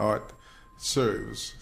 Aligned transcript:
art 0.00 0.32
serves 0.78 1.54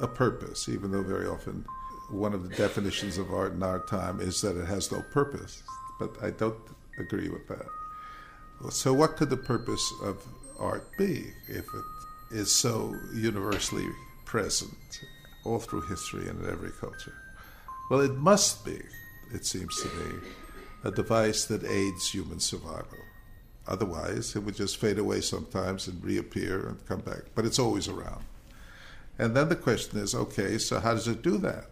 a 0.00 0.06
purpose, 0.06 0.68
even 0.68 0.90
though 0.90 1.02
very 1.02 1.26
often 1.26 1.64
one 2.10 2.34
of 2.34 2.48
the 2.48 2.54
definitions 2.56 3.18
of 3.18 3.32
art 3.32 3.52
in 3.52 3.62
our 3.62 3.80
time 3.86 4.20
is 4.20 4.40
that 4.42 4.56
it 4.56 4.66
has 4.66 4.92
no 4.92 5.02
purpose. 5.12 5.62
But 5.98 6.10
I 6.22 6.30
don't 6.30 6.58
agree 6.98 7.28
with 7.28 7.48
that. 7.48 7.66
So, 8.70 8.92
what 8.92 9.16
could 9.16 9.30
the 9.30 9.36
purpose 9.36 9.92
of 10.02 10.22
art 10.58 10.86
be 10.98 11.26
if 11.48 11.64
it 11.64 11.84
is 12.36 12.52
so 12.52 12.94
universally 13.14 13.86
present 14.24 15.00
all 15.44 15.58
through 15.58 15.82
history 15.82 16.28
and 16.28 16.42
in 16.42 16.50
every 16.50 16.70
culture? 16.80 17.14
Well, 17.90 18.00
it 18.00 18.14
must 18.14 18.64
be, 18.64 18.80
it 19.32 19.46
seems 19.46 19.80
to 19.82 19.88
me, 19.88 20.20
a 20.84 20.90
device 20.90 21.44
that 21.46 21.64
aids 21.64 22.10
human 22.10 22.40
survival. 22.40 22.98
Otherwise, 23.68 24.36
it 24.36 24.40
would 24.40 24.54
just 24.54 24.76
fade 24.76 24.98
away 24.98 25.20
sometimes 25.20 25.88
and 25.88 26.02
reappear 26.04 26.66
and 26.68 26.86
come 26.86 27.00
back. 27.00 27.22
But 27.34 27.44
it's 27.44 27.58
always 27.58 27.88
around. 27.88 28.24
And 29.18 29.34
then 29.34 29.48
the 29.48 29.56
question 29.56 29.98
is 29.98 30.14
okay, 30.14 30.58
so 30.58 30.78
how 30.80 30.94
does 30.94 31.08
it 31.08 31.22
do 31.22 31.38
that? 31.38 31.66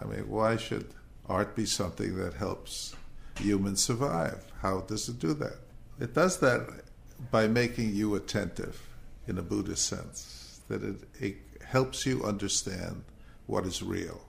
I 0.00 0.04
mean, 0.04 0.28
why 0.28 0.56
should 0.56 0.86
art 1.28 1.56
be 1.56 1.66
something 1.66 2.16
that 2.16 2.34
helps 2.34 2.94
humans 3.38 3.82
survive? 3.82 4.44
How 4.60 4.80
does 4.80 5.08
it 5.08 5.18
do 5.18 5.34
that? 5.34 5.58
It 6.00 6.14
does 6.14 6.38
that 6.40 6.68
by 7.30 7.46
making 7.46 7.94
you 7.94 8.14
attentive 8.14 8.80
in 9.26 9.38
a 9.38 9.42
Buddhist 9.42 9.86
sense, 9.86 10.60
that 10.68 10.82
it, 10.82 10.96
it 11.20 11.36
helps 11.64 12.04
you 12.04 12.24
understand 12.24 13.04
what 13.46 13.66
is 13.66 13.82
real. 13.82 14.20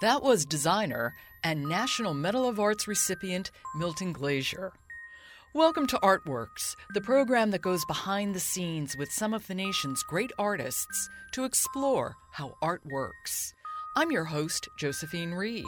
That 0.00 0.22
was 0.22 0.44
designer 0.44 1.14
and 1.44 1.68
National 1.68 2.14
Medal 2.14 2.48
of 2.48 2.60
Arts 2.60 2.86
recipient 2.86 3.50
Milton 3.76 4.12
Glaser. 4.12 4.72
Welcome 5.54 5.86
to 5.88 5.98
Artworks, 5.98 6.76
the 6.94 7.02
program 7.02 7.50
that 7.50 7.60
goes 7.60 7.84
behind 7.84 8.34
the 8.34 8.40
scenes 8.40 8.96
with 8.96 9.12
some 9.12 9.34
of 9.34 9.46
the 9.46 9.54
nation's 9.54 10.02
great 10.02 10.32
artists 10.38 11.10
to 11.32 11.44
explore 11.44 12.16
how 12.30 12.56
art 12.62 12.80
works. 12.86 13.52
I'm 13.94 14.10
your 14.10 14.24
host, 14.24 14.70
Josephine 14.78 15.32
Reed. 15.32 15.66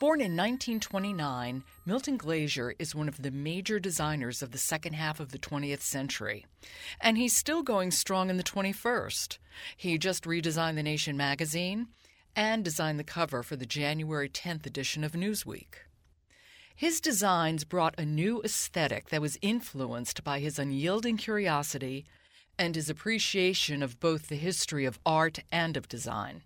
Born 0.00 0.20
in 0.20 0.36
1929, 0.36 1.64
Milton 1.86 2.18
Glaser 2.18 2.74
is 2.78 2.94
one 2.94 3.08
of 3.08 3.22
the 3.22 3.30
major 3.30 3.80
designers 3.80 4.42
of 4.42 4.50
the 4.50 4.58
second 4.58 4.92
half 4.92 5.18
of 5.18 5.32
the 5.32 5.38
20th 5.38 5.80
century, 5.80 6.44
and 7.00 7.16
he's 7.16 7.34
still 7.34 7.62
going 7.62 7.90
strong 7.90 8.28
in 8.28 8.36
the 8.36 8.42
21st. 8.42 9.38
He 9.78 9.96
just 9.96 10.24
redesigned 10.24 10.74
The 10.74 10.82
Nation 10.82 11.16
magazine 11.16 11.86
and 12.36 12.62
designed 12.62 12.98
the 12.98 13.04
cover 13.04 13.42
for 13.42 13.56
the 13.56 13.64
January 13.64 14.28
10th 14.28 14.66
edition 14.66 15.04
of 15.04 15.12
Newsweek. 15.12 15.86
His 16.76 17.00
designs 17.00 17.62
brought 17.62 17.98
a 17.98 18.04
new 18.04 18.42
aesthetic 18.42 19.10
that 19.10 19.20
was 19.20 19.38
influenced 19.40 20.24
by 20.24 20.40
his 20.40 20.58
unyielding 20.58 21.16
curiosity 21.16 22.04
and 22.58 22.74
his 22.74 22.90
appreciation 22.90 23.82
of 23.82 24.00
both 24.00 24.28
the 24.28 24.36
history 24.36 24.84
of 24.84 24.98
art 25.06 25.38
and 25.52 25.76
of 25.76 25.88
design. 25.88 26.42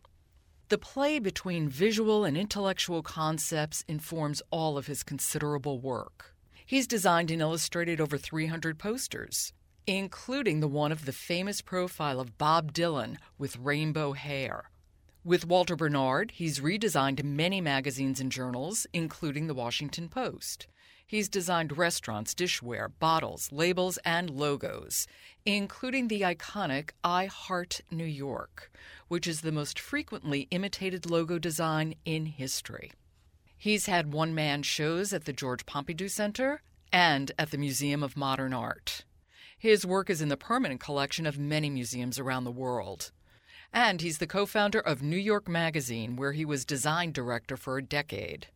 The 0.68 0.76
play 0.76 1.18
between 1.18 1.70
visual 1.70 2.26
and 2.26 2.36
intellectual 2.36 3.02
concepts 3.02 3.84
informs 3.88 4.42
all 4.50 4.76
of 4.76 4.86
his 4.86 5.02
considerable 5.02 5.80
work. 5.80 6.34
He's 6.66 6.86
designed 6.86 7.30
and 7.30 7.40
illustrated 7.40 7.98
over 7.98 8.18
300 8.18 8.78
posters, 8.78 9.54
including 9.86 10.60
the 10.60 10.68
one 10.68 10.92
of 10.92 11.06
the 11.06 11.12
famous 11.12 11.62
profile 11.62 12.20
of 12.20 12.36
Bob 12.36 12.74
Dylan 12.74 13.16
with 13.38 13.56
rainbow 13.56 14.12
hair. 14.12 14.70
With 15.28 15.46
Walter 15.46 15.76
Bernard, 15.76 16.30
he's 16.30 16.60
redesigned 16.60 17.22
many 17.22 17.60
magazines 17.60 18.18
and 18.18 18.32
journals, 18.32 18.86
including 18.94 19.46
the 19.46 19.52
Washington 19.52 20.08
Post. 20.08 20.68
He's 21.06 21.28
designed 21.28 21.76
restaurants, 21.76 22.34
dishware, 22.34 22.90
bottles, 22.98 23.52
labels, 23.52 23.98
and 24.06 24.30
logos, 24.30 25.06
including 25.44 26.08
the 26.08 26.22
iconic 26.22 26.92
I 27.04 27.26
Heart 27.26 27.82
New 27.90 28.06
York, 28.06 28.72
which 29.08 29.26
is 29.26 29.42
the 29.42 29.52
most 29.52 29.78
frequently 29.78 30.48
imitated 30.50 31.04
logo 31.04 31.38
design 31.38 31.96
in 32.06 32.24
history. 32.24 32.90
He's 33.54 33.84
had 33.84 34.14
one 34.14 34.34
man 34.34 34.62
shows 34.62 35.12
at 35.12 35.26
the 35.26 35.34
George 35.34 35.66
Pompidou 35.66 36.08
Center 36.08 36.62
and 36.90 37.32
at 37.38 37.50
the 37.50 37.58
Museum 37.58 38.02
of 38.02 38.16
Modern 38.16 38.54
Art. 38.54 39.04
His 39.58 39.84
work 39.84 40.08
is 40.08 40.22
in 40.22 40.30
the 40.30 40.38
permanent 40.38 40.80
collection 40.80 41.26
of 41.26 41.38
many 41.38 41.68
museums 41.68 42.18
around 42.18 42.44
the 42.44 42.50
world. 42.50 43.10
And 43.72 44.00
he's 44.00 44.18
the 44.18 44.26
co 44.26 44.46
founder 44.46 44.80
of 44.80 45.02
New 45.02 45.16
York 45.16 45.48
Magazine, 45.48 46.16
where 46.16 46.32
he 46.32 46.44
was 46.44 46.64
design 46.64 47.12
director 47.12 47.56
for 47.56 47.78
a 47.78 47.82
decade. 47.82 48.48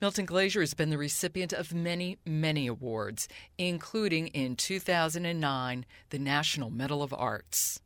Milton 0.00 0.24
Glaser 0.24 0.60
has 0.60 0.74
been 0.74 0.90
the 0.90 0.98
recipient 0.98 1.52
of 1.52 1.72
many, 1.72 2.18
many 2.26 2.66
awards, 2.66 3.28
including 3.56 4.26
in 4.28 4.56
2009 4.56 5.86
the 6.10 6.18
National 6.18 6.70
Medal 6.70 7.04
of 7.04 7.14
Arts. 7.14 7.80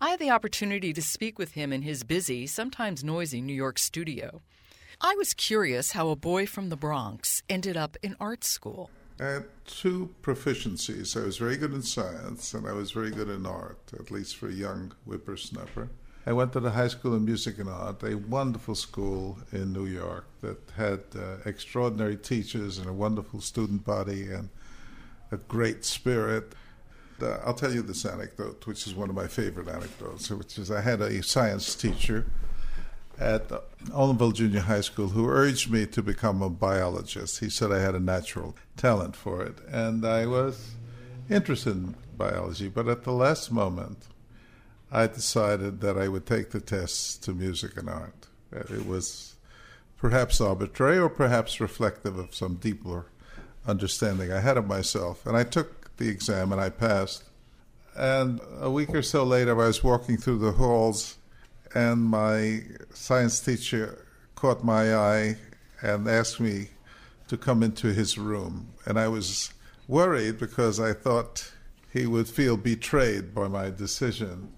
I 0.00 0.10
had 0.10 0.20
the 0.20 0.30
opportunity 0.30 0.92
to 0.92 1.02
speak 1.02 1.38
with 1.38 1.52
him 1.52 1.72
in 1.72 1.82
his 1.82 2.04
busy, 2.04 2.46
sometimes 2.46 3.02
noisy 3.02 3.40
New 3.40 3.52
York 3.52 3.78
studio. 3.78 4.42
I 5.00 5.14
was 5.16 5.34
curious 5.34 5.92
how 5.92 6.08
a 6.08 6.16
boy 6.16 6.46
from 6.46 6.68
the 6.68 6.76
Bronx 6.76 7.42
ended 7.48 7.76
up 7.76 7.96
in 8.02 8.16
art 8.20 8.44
school. 8.44 8.90
Had 9.20 9.44
two 9.66 10.14
proficiencies. 10.22 11.14
I 11.14 11.26
was 11.26 11.36
very 11.36 11.58
good 11.58 11.74
in 11.74 11.82
science 11.82 12.54
and 12.54 12.66
I 12.66 12.72
was 12.72 12.90
very 12.90 13.10
good 13.10 13.28
in 13.28 13.44
art, 13.44 13.78
at 13.92 14.10
least 14.10 14.36
for 14.36 14.48
a 14.48 14.52
young 14.52 14.94
whippersnapper. 15.04 15.90
I 16.26 16.32
went 16.32 16.54
to 16.54 16.60
the 16.60 16.70
High 16.70 16.88
School 16.88 17.14
of 17.14 17.20
Music 17.20 17.58
and 17.58 17.68
Art, 17.68 18.02
a 18.02 18.14
wonderful 18.16 18.74
school 18.74 19.38
in 19.52 19.74
New 19.74 19.84
York 19.84 20.24
that 20.40 20.58
had 20.74 21.00
uh, 21.14 21.36
extraordinary 21.44 22.16
teachers 22.16 22.78
and 22.78 22.88
a 22.88 22.94
wonderful 22.94 23.42
student 23.42 23.84
body 23.84 24.32
and 24.32 24.48
a 25.30 25.36
great 25.36 25.84
spirit. 25.84 26.54
Uh, 27.20 27.40
I'll 27.44 27.52
tell 27.52 27.74
you 27.74 27.82
this 27.82 28.06
anecdote, 28.06 28.66
which 28.66 28.86
is 28.86 28.94
one 28.94 29.10
of 29.10 29.14
my 29.14 29.26
favorite 29.26 29.68
anecdotes, 29.68 30.30
which 30.30 30.58
is 30.58 30.70
I 30.70 30.80
had 30.80 31.02
a 31.02 31.22
science 31.22 31.74
teacher 31.74 32.24
at 33.20 33.50
Olinville 33.90 34.32
Junior 34.32 34.60
High 34.60 34.80
School 34.80 35.08
who 35.08 35.28
urged 35.28 35.70
me 35.70 35.86
to 35.86 36.02
become 36.02 36.40
a 36.40 36.48
biologist. 36.48 37.40
He 37.40 37.50
said 37.50 37.70
I 37.70 37.78
had 37.78 37.94
a 37.94 38.00
natural 38.00 38.56
talent 38.76 39.14
for 39.14 39.42
it, 39.42 39.58
and 39.68 40.06
I 40.06 40.26
was 40.26 40.72
interested 41.28 41.76
in 41.76 41.94
biology. 42.16 42.68
But 42.68 42.88
at 42.88 43.04
the 43.04 43.12
last 43.12 43.52
moment, 43.52 44.06
I 44.90 45.06
decided 45.06 45.82
that 45.82 45.98
I 45.98 46.08
would 46.08 46.26
take 46.26 46.50
the 46.50 46.60
tests 46.60 47.16
to 47.18 47.32
music 47.32 47.76
and 47.76 47.88
art. 47.88 48.26
It 48.52 48.86
was 48.86 49.34
perhaps 49.98 50.40
arbitrary 50.40 50.98
or 50.98 51.10
perhaps 51.10 51.60
reflective 51.60 52.18
of 52.18 52.34
some 52.34 52.54
deeper 52.54 53.06
understanding 53.66 54.32
I 54.32 54.40
had 54.40 54.56
of 54.56 54.66
myself. 54.66 55.26
And 55.26 55.36
I 55.36 55.44
took 55.44 55.94
the 55.98 56.08
exam 56.08 56.52
and 56.52 56.60
I 56.60 56.70
passed. 56.70 57.24
And 57.96 58.40
a 58.58 58.70
week 58.70 58.94
or 58.94 59.02
so 59.02 59.24
later, 59.24 59.52
I 59.52 59.66
was 59.66 59.84
walking 59.84 60.16
through 60.16 60.38
the 60.38 60.52
halls 60.52 61.18
and 61.74 62.02
my 62.02 62.62
science 62.92 63.40
teacher 63.40 64.06
caught 64.34 64.64
my 64.64 64.94
eye 64.94 65.36
and 65.82 66.08
asked 66.08 66.40
me 66.40 66.68
to 67.28 67.36
come 67.36 67.62
into 67.62 67.92
his 67.92 68.18
room. 68.18 68.68
And 68.86 68.98
I 68.98 69.08
was 69.08 69.52
worried 69.86 70.38
because 70.38 70.80
I 70.80 70.92
thought 70.92 71.52
he 71.92 72.06
would 72.06 72.28
feel 72.28 72.56
betrayed 72.56 73.34
by 73.34 73.48
my 73.48 73.70
decision. 73.70 74.52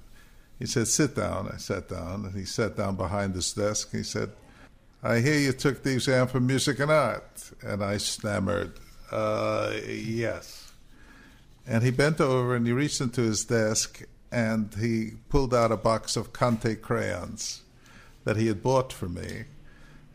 He 0.58 0.66
said, 0.66 0.88
Sit 0.88 1.16
down. 1.16 1.50
I 1.52 1.56
sat 1.56 1.88
down, 1.88 2.24
and 2.24 2.34
he 2.34 2.44
sat 2.44 2.76
down 2.76 2.96
behind 2.96 3.34
his 3.34 3.52
desk. 3.52 3.90
He 3.90 4.02
said, 4.02 4.30
I 5.02 5.18
hear 5.18 5.38
you 5.38 5.52
took 5.52 5.82
the 5.82 5.94
exam 5.94 6.28
for 6.28 6.40
music 6.40 6.78
and 6.78 6.90
art. 6.90 7.50
And 7.62 7.82
I 7.82 7.96
stammered, 7.96 8.78
uh, 9.10 9.72
Yes. 9.86 10.72
And 11.66 11.82
he 11.82 11.90
bent 11.90 12.20
over 12.20 12.56
and 12.56 12.66
he 12.66 12.72
reached 12.72 13.00
into 13.00 13.22
his 13.22 13.44
desk 13.44 14.02
and 14.32 14.74
he 14.74 15.12
pulled 15.28 15.52
out 15.52 15.70
a 15.70 15.76
box 15.76 16.16
of 16.16 16.32
Conte 16.32 16.74
crayons 16.76 17.62
that 18.24 18.36
he 18.36 18.46
had 18.46 18.62
bought 18.62 18.92
for 18.92 19.08
me, 19.08 19.44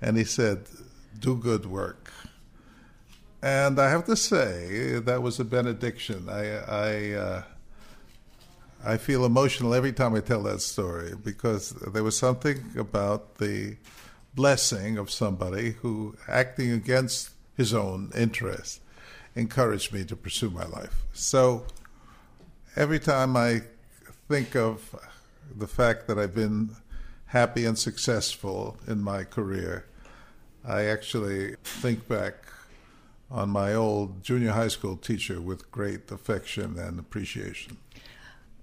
and 0.02 0.18
he 0.18 0.24
said, 0.24 0.66
"Do 1.18 1.36
good 1.36 1.68
work." 1.68 2.12
And 3.42 3.80
I 3.80 3.90
have 3.90 4.06
to 4.06 4.16
say 4.16 5.00
that 5.00 5.22
was 5.22 5.40
a 5.40 5.46
benediction. 5.46 6.28
I 6.28 6.58
I, 6.58 7.12
uh, 7.14 7.44
I 8.84 8.98
feel 8.98 9.24
emotional 9.24 9.76
every 9.76 9.94
time 9.94 10.16
I 10.16 10.22
tell 10.22 10.44
that 10.44 10.62
story 10.62 11.14
because 11.24 11.70
there 11.70 12.04
was 12.04 12.18
something 12.18 12.64
about 12.76 13.36
the 13.36 13.78
blessing 14.34 14.98
of 14.98 15.12
somebody 15.12 15.72
who, 15.82 16.16
acting 16.28 16.72
against 16.72 17.32
his 17.56 17.74
own 17.74 18.12
interest, 18.16 18.82
encouraged 19.36 19.94
me 19.94 20.06
to 20.06 20.16
pursue 20.16 20.50
my 20.50 20.66
life. 20.66 21.04
So 21.14 21.66
every 22.76 23.00
time 23.00 23.38
I 23.38 23.62
think 24.28 24.56
of 24.56 24.96
the 25.56 25.68
fact 25.68 26.08
that 26.08 26.20
I've 26.20 26.36
been 26.36 26.76
happy 27.28 27.66
and 27.66 27.78
successful 27.78 28.78
in 28.88 29.02
my 29.02 29.24
career, 29.24 29.86
I 30.66 30.86
actually 30.86 31.56
think 31.64 32.08
back 32.08 32.36
on 33.30 33.50
my 33.50 33.74
old 33.74 34.24
junior 34.24 34.52
high 34.52 34.68
school 34.68 34.98
teacher 34.98 35.42
with 35.42 35.70
great 35.72 36.10
affection 36.12 36.78
and 36.78 37.00
appreciation. 37.00 37.78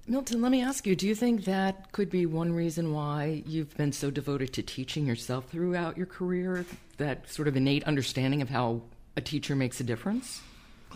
Milton, 0.07 0.43
let 0.43 0.53
me 0.53 0.61
ask 0.61 0.87
you 0.87 0.95
do 0.95 1.09
you 1.09 1.15
think 1.15 1.45
that 1.45 1.93
could 1.93 2.11
be 2.11 2.27
one 2.27 2.53
reason 2.53 2.93
why 2.93 3.43
you've 3.47 3.75
been 3.77 3.93
so 3.93 4.11
devoted 4.11 4.53
to 4.53 4.63
teaching 4.63 5.07
yourself 5.07 5.47
throughout 5.49 5.97
your 5.97 6.07
career? 6.07 6.67
That 6.99 7.29
sort 7.31 7.49
of 7.49 7.57
innate 7.57 7.85
understanding 7.85 8.43
of 8.43 8.51
how 8.51 8.83
a 9.17 9.23
teacher 9.23 9.57
makes 9.57 9.81
a 9.81 9.85
difference? 9.85 10.43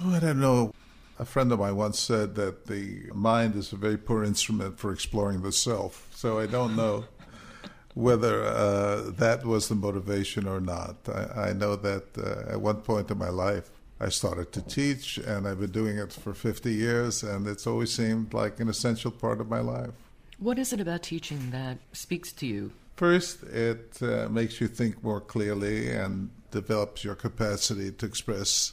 Oh, 0.02 0.14
I 0.14 0.20
don't 0.20 0.40
know. 0.40 0.74
A 1.20 1.24
friend 1.24 1.50
of 1.50 1.58
mine 1.58 1.76
once 1.76 1.98
said 1.98 2.36
that 2.36 2.66
the 2.66 3.10
mind 3.12 3.56
is 3.56 3.72
a 3.72 3.76
very 3.76 3.96
poor 3.96 4.22
instrument 4.22 4.78
for 4.78 4.92
exploring 4.92 5.42
the 5.42 5.50
self. 5.50 6.06
So 6.14 6.38
I 6.38 6.46
don't 6.46 6.76
know 6.76 7.06
whether 7.94 8.44
uh, 8.44 9.10
that 9.16 9.44
was 9.44 9.68
the 9.68 9.74
motivation 9.74 10.46
or 10.46 10.60
not. 10.60 10.96
I, 11.08 11.48
I 11.48 11.52
know 11.52 11.74
that 11.74 12.16
uh, 12.16 12.52
at 12.52 12.60
one 12.60 12.82
point 12.82 13.10
in 13.10 13.18
my 13.18 13.30
life, 13.30 13.70
I 14.00 14.10
started 14.10 14.52
to 14.52 14.62
teach, 14.62 15.18
and 15.18 15.48
I've 15.48 15.58
been 15.58 15.72
doing 15.72 15.98
it 15.98 16.12
for 16.12 16.32
50 16.32 16.72
years, 16.72 17.24
and 17.24 17.48
it's 17.48 17.66
always 17.66 17.92
seemed 17.92 18.32
like 18.32 18.60
an 18.60 18.68
essential 18.68 19.10
part 19.10 19.40
of 19.40 19.48
my 19.48 19.58
life. 19.58 19.90
What 20.38 20.58
is 20.58 20.72
it 20.72 20.80
about 20.80 21.02
teaching 21.02 21.50
that 21.50 21.78
speaks 21.92 22.30
to 22.34 22.46
you? 22.46 22.70
First, 22.94 23.42
it 23.42 23.98
uh, 24.00 24.28
makes 24.28 24.60
you 24.60 24.68
think 24.68 25.02
more 25.02 25.20
clearly 25.20 25.90
and 25.90 26.30
develops 26.52 27.02
your 27.02 27.16
capacity 27.16 27.90
to 27.90 28.06
express 28.06 28.72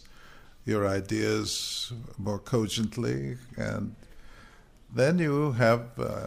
your 0.66 0.88
ideas 0.88 1.94
more 2.18 2.40
cogently 2.40 3.38
and 3.56 3.96
then 4.94 5.20
you 5.20 5.52
have 5.54 5.82
uh, 6.00 6.26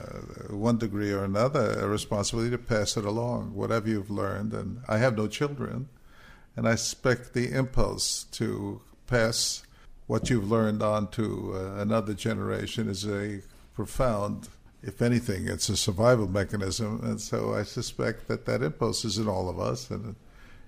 one 0.51 0.79
degree 0.79 1.11
or 1.11 1.25
another 1.25 1.73
a 1.81 1.89
responsibility 1.89 2.51
to 2.51 2.59
pass 2.59 2.97
it 2.97 3.05
along 3.05 3.55
whatever 3.55 3.89
you've 3.89 4.11
learned 4.11 4.53
and 4.53 4.81
i 4.89 4.99
have 4.99 5.17
no 5.17 5.27
children 5.27 5.89
and 6.57 6.69
i 6.69 6.75
suspect 6.75 7.35
the 7.35 7.51
impulse 7.53 8.25
to 8.25 8.81
pass 9.07 9.63
what 10.07 10.31
you've 10.31 10.51
learned 10.51 10.83
on 10.83 11.09
to 11.09 11.53
uh, 11.55 11.81
another 11.81 12.15
generation 12.15 12.89
is 12.89 13.07
a 13.07 13.41
profound 13.75 14.49
if 14.83 15.03
anything 15.03 15.49
it's 15.49 15.69
a 15.69 15.77
survival 15.77 16.29
mechanism 16.29 17.01
and 17.03 17.21
so 17.21 17.55
i 17.55 17.63
suspect 17.65 18.29
that 18.29 18.47
that 18.47 18.63
impulse 18.63 19.05
is 19.05 19.19
in 19.19 19.27
all 19.27 19.49
of 19.49 19.59
us 19.59 19.91
and 19.91 20.15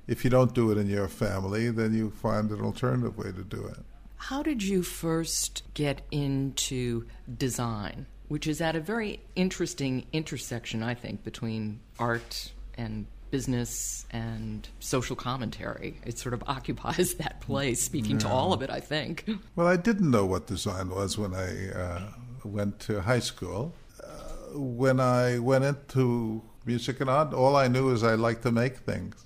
if 0.06 0.24
you 0.24 0.30
don't 0.30 0.54
do 0.54 0.70
it 0.70 0.78
in 0.78 0.88
your 0.88 1.08
family, 1.08 1.70
then 1.70 1.94
you 1.94 2.10
find 2.10 2.50
an 2.50 2.60
alternative 2.60 3.16
way 3.16 3.32
to 3.32 3.44
do 3.44 3.64
it. 3.66 3.78
How 4.16 4.42
did 4.42 4.62
you 4.62 4.82
first 4.82 5.62
get 5.74 6.02
into 6.10 7.06
design, 7.38 8.06
which 8.28 8.46
is 8.46 8.60
at 8.60 8.76
a 8.76 8.80
very 8.80 9.20
interesting 9.34 10.04
intersection, 10.12 10.82
I 10.82 10.94
think, 10.94 11.24
between 11.24 11.80
art 11.98 12.52
and 12.76 13.06
business 13.30 14.06
and 14.10 14.68
social 14.80 15.16
commentary. 15.16 16.00
It 16.04 16.18
sort 16.18 16.34
of 16.34 16.42
occupies 16.46 17.14
that 17.14 17.40
place, 17.40 17.80
speaking 17.80 18.12
yeah. 18.12 18.18
to 18.18 18.28
all 18.28 18.52
of 18.52 18.62
it, 18.62 18.70
I 18.70 18.80
think. 18.80 19.28
Well, 19.56 19.66
I 19.66 19.76
didn't 19.76 20.10
know 20.10 20.26
what 20.26 20.46
design 20.46 20.90
was 20.90 21.18
when 21.18 21.34
I 21.34 21.70
uh, 21.70 22.02
went 22.44 22.78
to 22.80 23.00
high 23.00 23.18
school. 23.18 23.74
Uh, 24.02 24.58
when 24.58 25.00
I 25.00 25.38
went 25.38 25.64
into 25.64 26.42
music 26.64 27.00
and 27.00 27.10
art, 27.10 27.32
all 27.32 27.56
I 27.56 27.68
knew 27.68 27.90
is 27.90 28.02
I 28.02 28.14
liked 28.14 28.42
to 28.42 28.52
make 28.52 28.78
things 28.78 29.24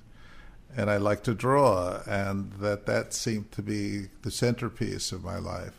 and 0.77 0.91
I 0.91 0.97
like 0.97 1.23
to 1.25 1.35
draw, 1.35 2.01
and 2.07 2.53
that 2.55 2.87
that 2.87 3.15
seemed 3.15 3.53
to 3.53 3.63
be 3.63 4.09
the 4.23 4.31
centerpiece 4.31 5.13
of 5.13 5.23
my 5.23 5.39
life. 5.39 5.73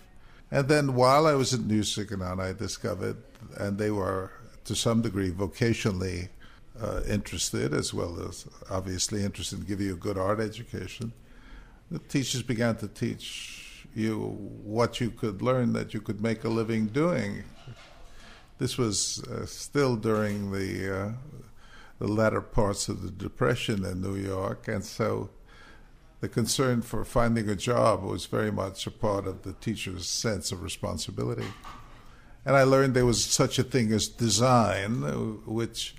And 0.51 0.67
then 0.67 0.95
while 0.95 1.27
I 1.27 1.33
was 1.33 1.53
at 1.53 1.61
Music 1.61 2.11
and 2.11 2.23
I 2.23 2.53
discovered, 2.53 3.17
and 3.57 3.77
they 3.77 3.91
were 3.91 4.31
to 4.65 4.75
some 4.75 5.01
degree 5.01 5.31
vocationally 5.31 6.29
uh, 6.81 7.01
interested, 7.07 7.73
as 7.73 7.93
well 7.93 8.21
as 8.27 8.47
obviously 8.69 9.23
interested 9.23 9.59
in 9.59 9.65
giving 9.65 9.87
you 9.87 9.93
a 9.93 9.97
good 9.97 10.17
art 10.17 10.39
education. 10.39 11.13
The 11.91 11.99
teachers 11.99 12.41
began 12.41 12.75
to 12.77 12.87
teach 12.87 13.85
you 13.93 14.17
what 14.63 14.99
you 14.99 15.11
could 15.11 15.41
learn 15.41 15.73
that 15.73 15.93
you 15.93 16.01
could 16.01 16.21
make 16.21 16.43
a 16.43 16.49
living 16.49 16.87
doing. 16.87 17.43
This 18.57 18.77
was 18.77 19.23
uh, 19.23 19.45
still 19.45 19.95
during 19.95 20.51
the 20.51 20.97
uh, 20.97 21.11
the 21.99 22.07
latter 22.07 22.41
parts 22.41 22.89
of 22.89 23.01
the 23.01 23.11
Depression 23.11 23.85
in 23.85 24.01
New 24.01 24.15
York, 24.15 24.67
and 24.67 24.83
so 24.83 25.29
the 26.21 26.29
concern 26.29 26.81
for 26.81 27.05
finding 27.05 27.49
a 27.49 27.55
job 27.55 28.03
was 28.03 28.25
very 28.25 28.51
much 28.51 28.87
a 28.87 28.91
part 28.91 29.27
of 29.27 29.43
the 29.43 29.53
teacher's 29.53 30.07
sense 30.07 30.51
of 30.51 30.63
responsibility. 30.63 31.47
And 32.45 32.55
I 32.55 32.63
learned 32.63 32.93
there 32.93 33.05
was 33.05 33.23
such 33.23 33.59
a 33.59 33.63
thing 33.63 33.91
as 33.91 34.07
design, 34.07 35.01
which 35.45 35.95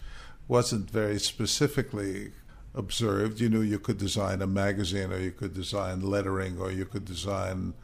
wasn't 0.48 0.90
very 0.90 1.18
specifically 1.18 2.32
observed. 2.74 3.40
You 3.40 3.48
knew 3.48 3.62
you 3.62 3.78
could 3.78 3.98
design 3.98 4.42
a 4.42 4.46
magazine, 4.46 5.12
or 5.12 5.18
you 5.18 5.32
could 5.32 5.54
design 5.54 6.00
lettering, 6.00 6.58
or 6.58 6.70
you 6.70 6.84
could 6.84 7.04
design, 7.04 7.74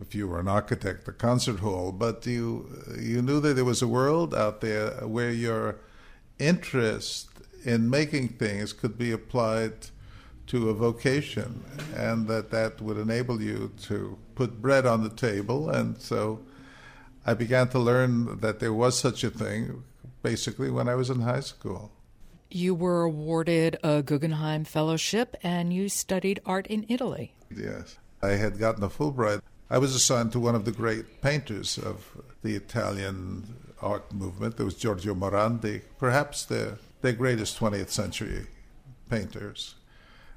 if 0.00 0.14
you 0.14 0.28
were 0.28 0.40
an 0.40 0.48
architect, 0.48 1.06
a 1.08 1.12
concert 1.12 1.60
hall. 1.60 1.92
But 1.92 2.26
you 2.26 2.68
you 2.98 3.20
knew 3.20 3.40
that 3.40 3.54
there 3.54 3.64
was 3.64 3.82
a 3.82 3.88
world 3.88 4.34
out 4.34 4.60
there 4.60 4.90
where 5.06 5.30
your 5.30 5.76
interest 6.38 7.28
in 7.64 7.88
making 7.88 8.28
things 8.28 8.72
could 8.72 8.98
be 8.98 9.12
applied 9.12 9.72
to 10.46 10.68
a 10.68 10.74
vocation 10.74 11.64
and 11.96 12.28
that 12.28 12.50
that 12.50 12.80
would 12.80 12.98
enable 12.98 13.40
you 13.40 13.72
to 13.80 14.18
put 14.34 14.60
bread 14.60 14.84
on 14.84 15.02
the 15.02 15.08
table 15.08 15.70
and 15.70 16.00
so 16.00 16.40
I 17.26 17.32
began 17.34 17.68
to 17.68 17.78
learn 17.78 18.40
that 18.40 18.60
there 18.60 18.72
was 18.72 18.98
such 18.98 19.24
a 19.24 19.30
thing 19.30 19.84
basically 20.22 20.70
when 20.70 20.88
I 20.88 20.94
was 20.94 21.08
in 21.10 21.20
high 21.20 21.40
school. 21.40 21.92
You 22.50 22.74
were 22.74 23.02
awarded 23.02 23.78
a 23.82 24.02
Guggenheim 24.02 24.64
Fellowship 24.64 25.36
and 25.42 25.72
you 25.72 25.88
studied 25.88 26.40
art 26.44 26.66
in 26.66 26.84
Italy. 26.88 27.34
Yes. 27.54 27.98
I 28.22 28.30
had 28.30 28.58
gotten 28.58 28.84
a 28.84 28.88
Fulbright. 28.88 29.40
I 29.70 29.78
was 29.78 29.94
assigned 29.94 30.32
to 30.32 30.40
one 30.40 30.54
of 30.54 30.64
the 30.64 30.72
great 30.72 31.22
painters 31.22 31.78
of 31.78 32.16
the 32.42 32.54
Italian 32.54 33.56
art 33.84 34.12
movement. 34.12 34.56
There 34.56 34.66
was 34.66 34.74
Giorgio 34.74 35.14
Morandi, 35.14 35.82
perhaps 35.98 36.44
the, 36.44 36.78
the 37.02 37.12
greatest 37.12 37.58
20th 37.58 37.90
century 37.90 38.46
painters. 39.08 39.74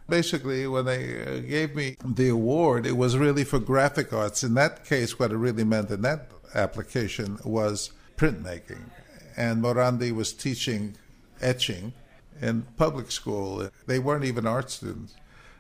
Basically, 0.09 0.67
when 0.67 0.85
they 0.85 1.21
uh, 1.21 1.39
gave 1.39 1.75
me 1.75 1.97
the 2.05 2.29
award, 2.29 2.85
it 2.85 2.95
was 2.97 3.17
really 3.17 3.43
for 3.43 3.59
graphic 3.59 4.13
arts. 4.13 4.43
In 4.43 4.53
that 4.53 4.85
case, 4.85 5.19
what 5.19 5.31
it 5.31 5.37
really 5.37 5.63
meant 5.63 5.89
in 5.89 6.01
that 6.03 6.29
application 6.53 7.39
was 7.43 7.91
printmaking. 8.15 8.89
And 9.35 9.61
Morandi 9.61 10.13
was 10.13 10.33
teaching 10.33 10.95
etching 11.41 11.93
in 12.41 12.63
public 12.77 13.11
school. 13.11 13.69
They 13.85 13.99
weren't 13.99 14.25
even 14.25 14.47
art 14.47 14.71
students. 14.71 15.15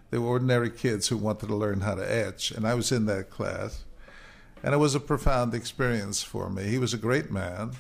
They 0.09 0.17
were 0.17 0.27
ordinary 0.27 0.69
kids 0.69 1.07
who 1.07 1.17
wanted 1.17 1.47
to 1.47 1.55
learn 1.55 1.81
how 1.81 1.95
to 1.95 2.09
etch. 2.09 2.51
And 2.51 2.65
I 2.65 2.73
was 2.73 2.91
in 2.91 3.05
that 3.07 3.29
class. 3.29 3.83
And 4.63 4.73
it 4.73 4.77
was 4.77 4.95
a 4.95 4.99
profound 4.99 5.53
experience 5.53 6.23
for 6.23 6.49
me. 6.49 6.63
He 6.63 6.77
was 6.77 6.93
a 6.93 6.97
great 6.97 7.31
man. 7.31 7.71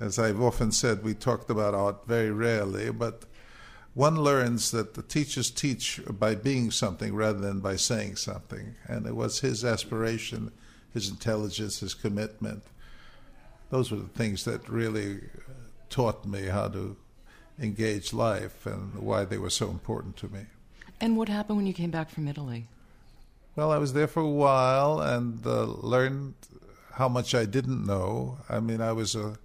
As 0.00 0.18
I've 0.18 0.40
often 0.40 0.70
said, 0.70 1.02
we 1.02 1.14
talked 1.14 1.50
about 1.50 1.74
art 1.74 2.06
very 2.06 2.30
rarely, 2.30 2.90
but 2.90 3.24
one 3.94 4.16
learns 4.16 4.70
that 4.70 4.94
the 4.94 5.02
teachers 5.02 5.50
teach 5.50 6.00
by 6.08 6.36
being 6.36 6.70
something 6.70 7.14
rather 7.14 7.40
than 7.40 7.58
by 7.58 7.74
saying 7.74 8.16
something. 8.16 8.76
And 8.86 9.06
it 9.06 9.16
was 9.16 9.40
his 9.40 9.64
aspiration, 9.64 10.52
his 10.94 11.08
intelligence, 11.08 11.80
his 11.80 11.94
commitment. 11.94 12.62
Those 13.70 13.90
were 13.90 13.98
the 13.98 14.08
things 14.08 14.44
that 14.44 14.68
really 14.68 15.16
uh, 15.16 15.52
taught 15.90 16.24
me 16.24 16.46
how 16.46 16.68
to 16.68 16.96
engage 17.60 18.12
life 18.12 18.66
and 18.66 18.94
why 18.94 19.24
they 19.24 19.38
were 19.38 19.50
so 19.50 19.68
important 19.68 20.16
to 20.18 20.28
me. 20.28 20.46
And 21.00 21.16
what 21.16 21.28
happened 21.28 21.56
when 21.56 21.66
you 21.66 21.74
came 21.74 21.90
back 21.90 22.08
from 22.08 22.28
Italy? 22.28 22.66
Well, 23.58 23.72
I 23.72 23.78
was 23.78 23.92
there 23.92 24.06
for 24.06 24.20
a 24.20 24.28
while 24.28 25.00
and 25.00 25.44
uh, 25.44 25.64
learned 25.64 26.34
how 26.92 27.08
much 27.08 27.34
I 27.34 27.44
didn't 27.44 27.84
know. 27.84 28.38
I 28.48 28.60
mean, 28.60 28.80
I 28.80 28.92
was 28.92 29.16
a 29.16 29.36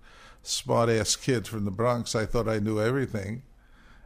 smart 0.43 0.89
ass 0.89 1.15
kid 1.15 1.47
from 1.47 1.65
the 1.65 1.71
Bronx. 1.71 2.13
I 2.13 2.27
thought 2.27 2.47
I 2.47 2.59
knew 2.59 2.79
everything. 2.79 3.41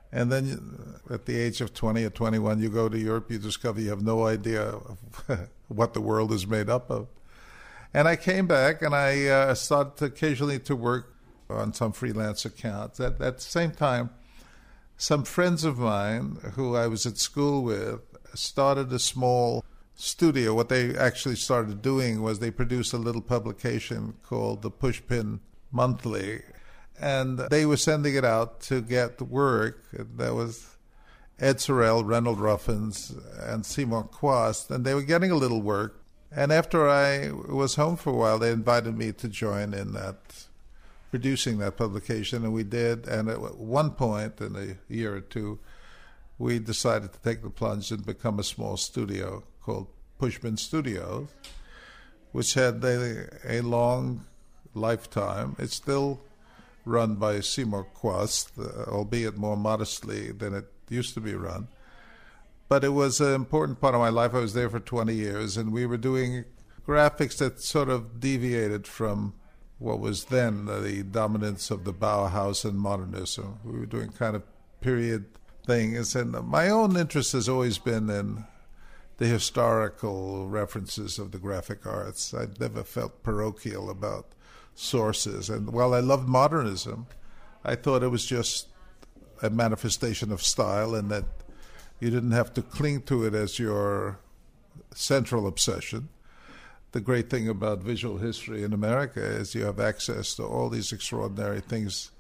And 0.10 0.32
then 0.32 1.02
at 1.10 1.26
the 1.26 1.38
age 1.38 1.60
of 1.60 1.74
20 1.74 2.06
or 2.06 2.10
21, 2.10 2.62
you 2.62 2.70
go 2.70 2.88
to 2.88 2.98
Europe, 2.98 3.30
you 3.30 3.38
discover 3.38 3.82
you 3.82 3.90
have 3.90 4.02
no 4.02 4.26
idea 4.26 4.80
what 5.68 5.94
the 5.94 6.00
world 6.00 6.32
is 6.32 6.48
made 6.48 6.70
up 6.70 6.90
of. 6.90 7.10
And 7.94 8.08
I 8.08 8.16
came 8.16 8.48
back 8.48 8.82
and 8.82 8.96
I 8.96 9.26
uh, 9.26 9.56
started 9.56 10.02
occasionally 10.06 10.60
to 10.60 10.76
work 10.78 11.18
on 11.50 11.74
some 11.74 11.92
freelance 11.92 12.46
accounts. 12.46 13.02
At, 13.02 13.20
at 13.20 13.40
the 13.40 13.44
same 13.44 13.72
time, 13.72 14.12
some 14.96 15.26
friends 15.26 15.66
of 15.66 15.80
mine 15.80 16.38
who 16.54 16.78
I 16.78 16.88
was 16.88 17.06
at 17.06 17.18
school 17.18 17.62
with 17.62 18.00
started 18.34 18.94
a 18.94 19.00
small 19.00 19.66
studio, 19.98 20.54
what 20.54 20.70
they 20.70 20.96
actually 20.96 21.36
started 21.36 21.82
doing 21.82 22.22
was 22.22 22.40
they 22.40 22.52
produced 22.52 22.94
a 22.94 22.98
little 22.98 23.22
publication 23.22 24.14
called 24.24 24.62
the 24.62 24.72
Pushpin 24.72 25.40
Monthly, 25.72 26.44
and 27.02 27.40
they 27.40 27.66
were 27.66 27.78
sending 27.78 28.16
it 28.16 28.24
out 28.24 28.62
to 28.62 28.82
get 28.82 29.22
work. 29.22 29.84
That 29.92 30.36
was 30.36 30.78
Ed 31.40 31.60
Sorel, 31.60 32.04
Reynold 32.04 32.40
Ruffins, 32.40 33.14
and 33.42 33.66
Seymour 33.66 34.10
Chwast, 34.10 34.70
and 34.70 34.86
they 34.86 34.94
were 34.94 35.02
getting 35.02 35.32
a 35.32 35.36
little 35.36 35.62
work. 35.62 36.04
And 36.32 36.52
after 36.52 36.88
I 36.88 37.32
was 37.32 37.76
home 37.76 37.96
for 37.98 38.12
a 38.12 38.16
while, 38.16 38.38
they 38.38 38.52
invited 38.52 38.96
me 38.96 39.12
to 39.14 39.28
join 39.28 39.74
in 39.74 39.94
that 39.94 40.46
producing 41.10 41.58
that 41.58 41.78
publication, 41.78 42.44
and 42.44 42.54
we 42.54 42.64
did. 42.64 43.08
And 43.08 43.30
at 43.30 43.40
one 43.58 43.92
point 43.92 44.42
in 44.42 44.56
a 44.56 44.94
year 44.94 45.16
or 45.16 45.22
two, 45.22 45.58
we 46.38 46.60
decided 46.60 47.14
to 47.14 47.20
take 47.22 47.42
the 47.42 47.50
plunge 47.50 47.92
and 47.92 48.06
become 48.06 48.38
a 48.38 48.44
small 48.44 48.78
studio 48.78 49.44
called 49.68 49.88
Pushpin 50.18 50.58
Studios, 50.58 51.28
which 52.32 52.54
had 52.54 52.82
a, 52.86 53.28
a 53.46 53.60
long 53.60 54.26
lifetime. 54.74 55.58
It's 55.60 55.76
still 55.76 56.22
run 56.86 57.16
by 57.16 57.42
Seymour 57.42 57.86
Chwast, 57.94 58.52
uh, 58.58 58.90
albeit 58.90 59.36
more 59.36 59.58
modestly 59.58 60.32
than 60.32 60.54
it 60.54 60.72
used 60.88 61.14
to 61.16 61.20
be 61.20 61.34
run. 61.34 61.68
But 62.70 62.86
it 62.86 62.94
was 62.94 63.20
an 63.20 63.34
important 63.34 63.82
part 63.82 63.94
of 63.94 64.00
my 64.00 64.08
life. 64.08 64.34
I 64.34 64.40
was 64.40 64.54
there 64.54 64.70
for 64.70 64.80
20 64.80 65.14
years, 65.14 65.58
and 65.58 65.74
we 65.74 65.86
were 65.86 65.98
doing 65.98 66.46
graphics 66.88 67.38
that 67.40 67.60
sort 67.60 67.90
of 67.90 68.22
deviated 68.22 68.88
from 68.88 69.34
what 69.80 70.00
was 70.00 70.26
then 70.26 70.66
the 70.66 71.04
dominance 71.04 71.70
of 71.72 71.84
the 71.84 71.94
Bauhaus 71.94 72.64
and 72.64 72.80
modernism. 72.80 73.60
We 73.66 73.80
were 73.80 73.86
doing 73.86 74.14
kind 74.14 74.38
of 74.38 74.44
period 74.80 75.26
things, 75.66 76.16
and 76.16 76.32
my 76.48 76.70
own 76.70 76.96
interest 76.96 77.34
has 77.34 77.50
always 77.50 77.78
been 77.78 78.10
in 78.10 78.46
the 79.18 79.26
historical 79.26 80.48
references 80.48 81.20
of 81.20 81.32
the 81.32 81.40
graphic 81.40 81.86
arts. 81.86 82.34
I 82.34 82.48
never 82.60 82.84
felt 82.84 83.24
parochial 83.24 83.90
about 83.90 84.28
sources, 84.76 85.50
and 85.50 85.74
while 85.74 85.94
I 85.94 86.00
loved 86.00 86.28
modernism, 86.28 87.08
I 87.66 87.76
thought 87.76 88.04
it 88.04 88.10
was 88.10 88.26
just 88.26 88.68
a 89.42 89.50
manifestation 89.50 90.32
of 90.32 90.44
style, 90.44 90.96
and 90.96 91.10
that 91.10 91.26
you 92.00 92.10
didn't 92.10 92.32
have 92.32 92.54
to 92.54 92.62
cling 92.62 93.02
to 93.04 93.26
it 93.26 93.34
as 93.34 93.60
your 93.60 94.20
central 94.94 95.48
obsession. 95.48 96.10
The 96.92 97.02
great 97.02 97.30
thing 97.30 97.50
about 97.50 97.80
visual 97.80 98.18
history 98.18 98.64
in 98.64 98.72
America 98.72 99.22
is 99.22 99.54
you 99.54 99.66
have 99.66 99.80
access 99.80 100.36
to 100.36 100.44
all 100.44 100.70
these 100.70 100.92
extraordinary 100.92 101.60
things 101.60 102.12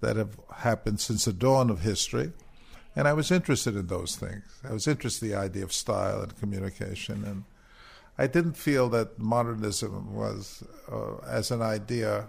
that 0.00 0.16
have 0.16 0.38
happened 0.56 1.00
since 1.00 1.24
the 1.24 1.32
dawn 1.32 1.70
of 1.70 1.80
history. 1.80 2.32
And 2.96 3.06
I 3.06 3.12
was 3.12 3.30
interested 3.30 3.76
in 3.76 3.86
those 3.88 4.16
things. 4.16 4.42
I 4.64 4.72
was 4.72 4.88
interested 4.88 5.26
in 5.26 5.32
the 5.32 5.38
idea 5.38 5.64
of 5.64 5.72
style 5.72 6.22
and 6.22 6.36
communication. 6.40 7.24
And 7.24 7.44
I 8.16 8.26
didn't 8.26 8.56
feel 8.56 8.88
that 8.88 9.18
modernism 9.18 10.14
was, 10.14 10.64
uh, 10.90 11.16
as 11.26 11.50
an 11.50 11.60
idea, 11.60 12.28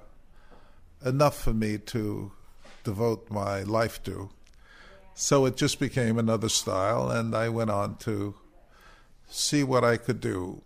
enough 1.05 1.41
for 1.41 1.53
me 1.53 1.77
to 1.77 2.31
devote 2.83 3.31
my 3.31 3.63
life 3.63 4.03
to. 4.03 4.29
So 5.15 5.45
it 5.45 5.55
just 5.55 5.79
became 5.79 6.19
another 6.19 6.50
style, 6.50 7.09
and 7.09 7.33
I 7.33 7.50
went 7.50 7.71
on 7.71 7.95
to 8.00 8.36
see 9.29 9.63
what 9.63 9.83
I 9.83 9.97
could 9.97 10.19
do. 10.19 10.62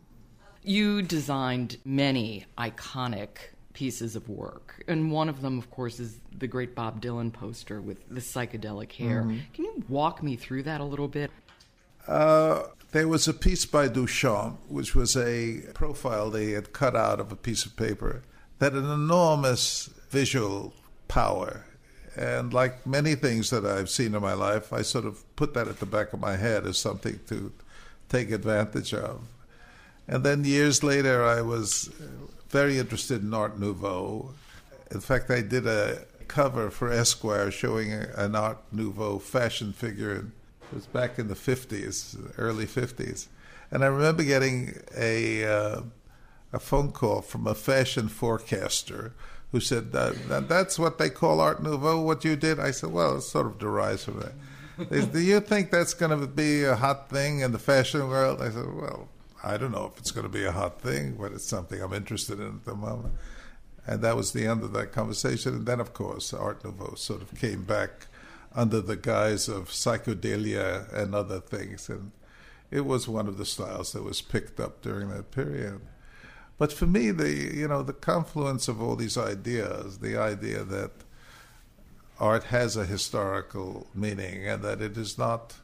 You 0.63 1.01
designed 1.01 1.77
many 1.85 2.45
iconic 2.57 3.53
pieces 3.73 4.15
of 4.15 4.27
work, 4.29 4.83
and 4.87 5.11
one 5.11 5.29
of 5.29 5.41
them, 5.41 5.57
of 5.57 5.69
course, 5.71 5.99
is 5.99 6.19
the 6.37 6.47
great 6.47 6.75
Bob 6.75 7.01
Dylan 7.01 7.31
poster 7.31 7.81
with 7.81 8.07
the 8.09 8.21
psychedelic 8.21 8.91
hair. 8.91 9.21
Mm-hmm. 9.21 9.37
Can 9.53 9.65
you 9.65 9.83
walk 9.87 10.21
me 10.21 10.35
through 10.35 10.63
that 10.63 10.81
a 10.81 10.83
little 10.83 11.07
bit? 11.07 11.31
Uh, 12.07 12.63
there 12.91 13.07
was 13.07 13.27
a 13.27 13.33
piece 13.33 13.65
by 13.65 13.87
Duchamp, 13.87 14.57
which 14.67 14.95
was 14.95 15.15
a 15.15 15.61
profile 15.73 16.29
they 16.29 16.51
had 16.51 16.73
cut 16.73 16.95
out 16.95 17.19
of 17.19 17.31
a 17.31 17.35
piece 17.35 17.65
of 17.65 17.75
paper 17.75 18.23
that 18.59 18.73
had 18.73 18.83
an 18.83 18.91
enormous 18.91 19.89
visual 20.09 20.73
power. 21.07 21.65
And 22.15 22.53
like 22.53 22.85
many 22.85 23.15
things 23.15 23.49
that 23.51 23.65
I've 23.65 23.89
seen 23.89 24.13
in 24.13 24.21
my 24.21 24.33
life, 24.33 24.73
I 24.73 24.81
sort 24.81 25.05
of 25.05 25.23
put 25.35 25.53
that 25.53 25.69
at 25.69 25.79
the 25.79 25.85
back 25.85 26.11
of 26.11 26.19
my 26.19 26.35
head 26.35 26.65
as 26.65 26.77
something 26.77 27.19
to 27.27 27.53
take 28.09 28.31
advantage 28.31 28.93
of. 28.93 29.21
And 30.07 30.25
then 30.25 30.43
years 30.43 30.83
later, 30.83 31.23
I 31.23 31.41
was 31.41 31.89
very 32.51 32.77
interested 32.77 33.23
in 33.23 33.33
Art 33.33 33.59
Nouveau. 33.59 34.33
In 34.91 34.99
fact, 34.99 35.31
I 35.31 35.41
did 35.41 35.65
a 35.65 36.05
cover 36.27 36.69
for 36.69 36.91
Esquire 36.91 37.49
showing 37.51 37.91
an 37.91 38.35
Art 38.35 38.59
Nouveau 38.71 39.19
fashion 39.19 39.73
figure. 39.73 40.13
It 40.71 40.75
was 40.75 40.85
back 40.85 41.17
in 41.17 41.27
the 41.27 41.35
50s, 41.35 42.33
early 42.37 42.65
50s. 42.65 43.27
And 43.71 43.83
I 43.83 43.87
remember 43.87 44.23
getting 44.23 44.75
a, 44.95 45.45
uh, 45.45 45.81
a 46.51 46.59
phone 46.59 46.91
call 46.91 47.21
from 47.21 47.47
a 47.47 47.55
fashion 47.55 48.09
forecaster 48.09 49.13
who 49.51 49.59
said, 49.59 49.91
that, 49.93 50.47
That's 50.47 50.77
what 50.77 50.97
they 50.97 51.09
call 51.09 51.39
Art 51.39 51.63
Nouveau, 51.63 52.01
what 52.01 52.23
you 52.23 52.35
did? 52.35 52.59
I 52.59 52.71
said, 52.71 52.91
Well, 52.91 53.17
it 53.17 53.21
sort 53.21 53.47
of 53.47 53.59
derives 53.59 54.05
from 54.05 54.19
that. 54.19 54.33
Do 54.89 55.19
you 55.19 55.39
think 55.39 55.71
that's 55.71 55.93
going 55.93 56.17
to 56.17 56.27
be 56.27 56.63
a 56.63 56.75
hot 56.75 57.09
thing 57.09 57.41
in 57.41 57.51
the 57.51 57.59
fashion 57.59 58.07
world? 58.07 58.41
I 58.41 58.49
said, 58.49 58.73
well, 58.73 59.09
I 59.43 59.57
don't 59.57 59.71
know 59.71 59.91
if 59.91 59.99
it's 59.99 60.11
going 60.11 60.25
to 60.25 60.29
be 60.31 60.45
a 60.45 60.51
hot 60.51 60.81
thing, 60.81 61.17
but 61.19 61.31
it's 61.31 61.45
something 61.45 61.81
I'm 61.81 61.93
interested 61.93 62.39
in 62.39 62.47
at 62.47 62.65
the 62.65 62.75
moment. 62.75 63.15
And 63.87 64.01
that 64.01 64.15
was 64.15 64.31
the 64.31 64.45
end 64.45 64.63
of 64.63 64.73
that 64.73 64.91
conversation. 64.91 65.55
And 65.55 65.65
then, 65.65 65.79
of 65.79 65.93
course, 65.93 66.33
Art 66.33 66.63
Nouveau 66.63 66.95
sort 66.95 67.21
of 67.21 67.39
came 67.39 67.63
back 67.63 68.07
under 68.53 68.81
the 68.81 68.95
guise 68.95 69.47
of 69.47 69.69
psychedelia 69.69 70.91
and 70.93 71.15
other 71.15 71.39
things. 71.39 71.89
And 71.89 72.11
it 72.69 72.85
was 72.85 73.07
one 73.07 73.27
of 73.27 73.37
the 73.37 73.45
styles 73.45 73.93
that 73.93 74.03
was 74.03 74.21
picked 74.21 74.59
up 74.59 74.81
during 74.81 75.09
that 75.09 75.31
period. 75.31 75.81
But 76.57 76.71
for 76.71 76.85
me, 76.85 77.09
the 77.09 77.31
you 77.31 77.67
know 77.67 77.81
the 77.81 77.91
confluence 77.91 78.67
of 78.67 78.81
all 78.81 78.95
these 78.95 79.17
ideas, 79.17 79.97
the 79.97 80.15
idea 80.15 80.63
that 80.63 80.91
art 82.19 82.43
has 82.45 82.77
a 82.77 82.85
historical 82.85 83.87
meaning 83.95 84.47
and 84.47 84.61
that 84.61 84.79
it 84.79 84.95
is 84.95 85.17
not 85.17 85.55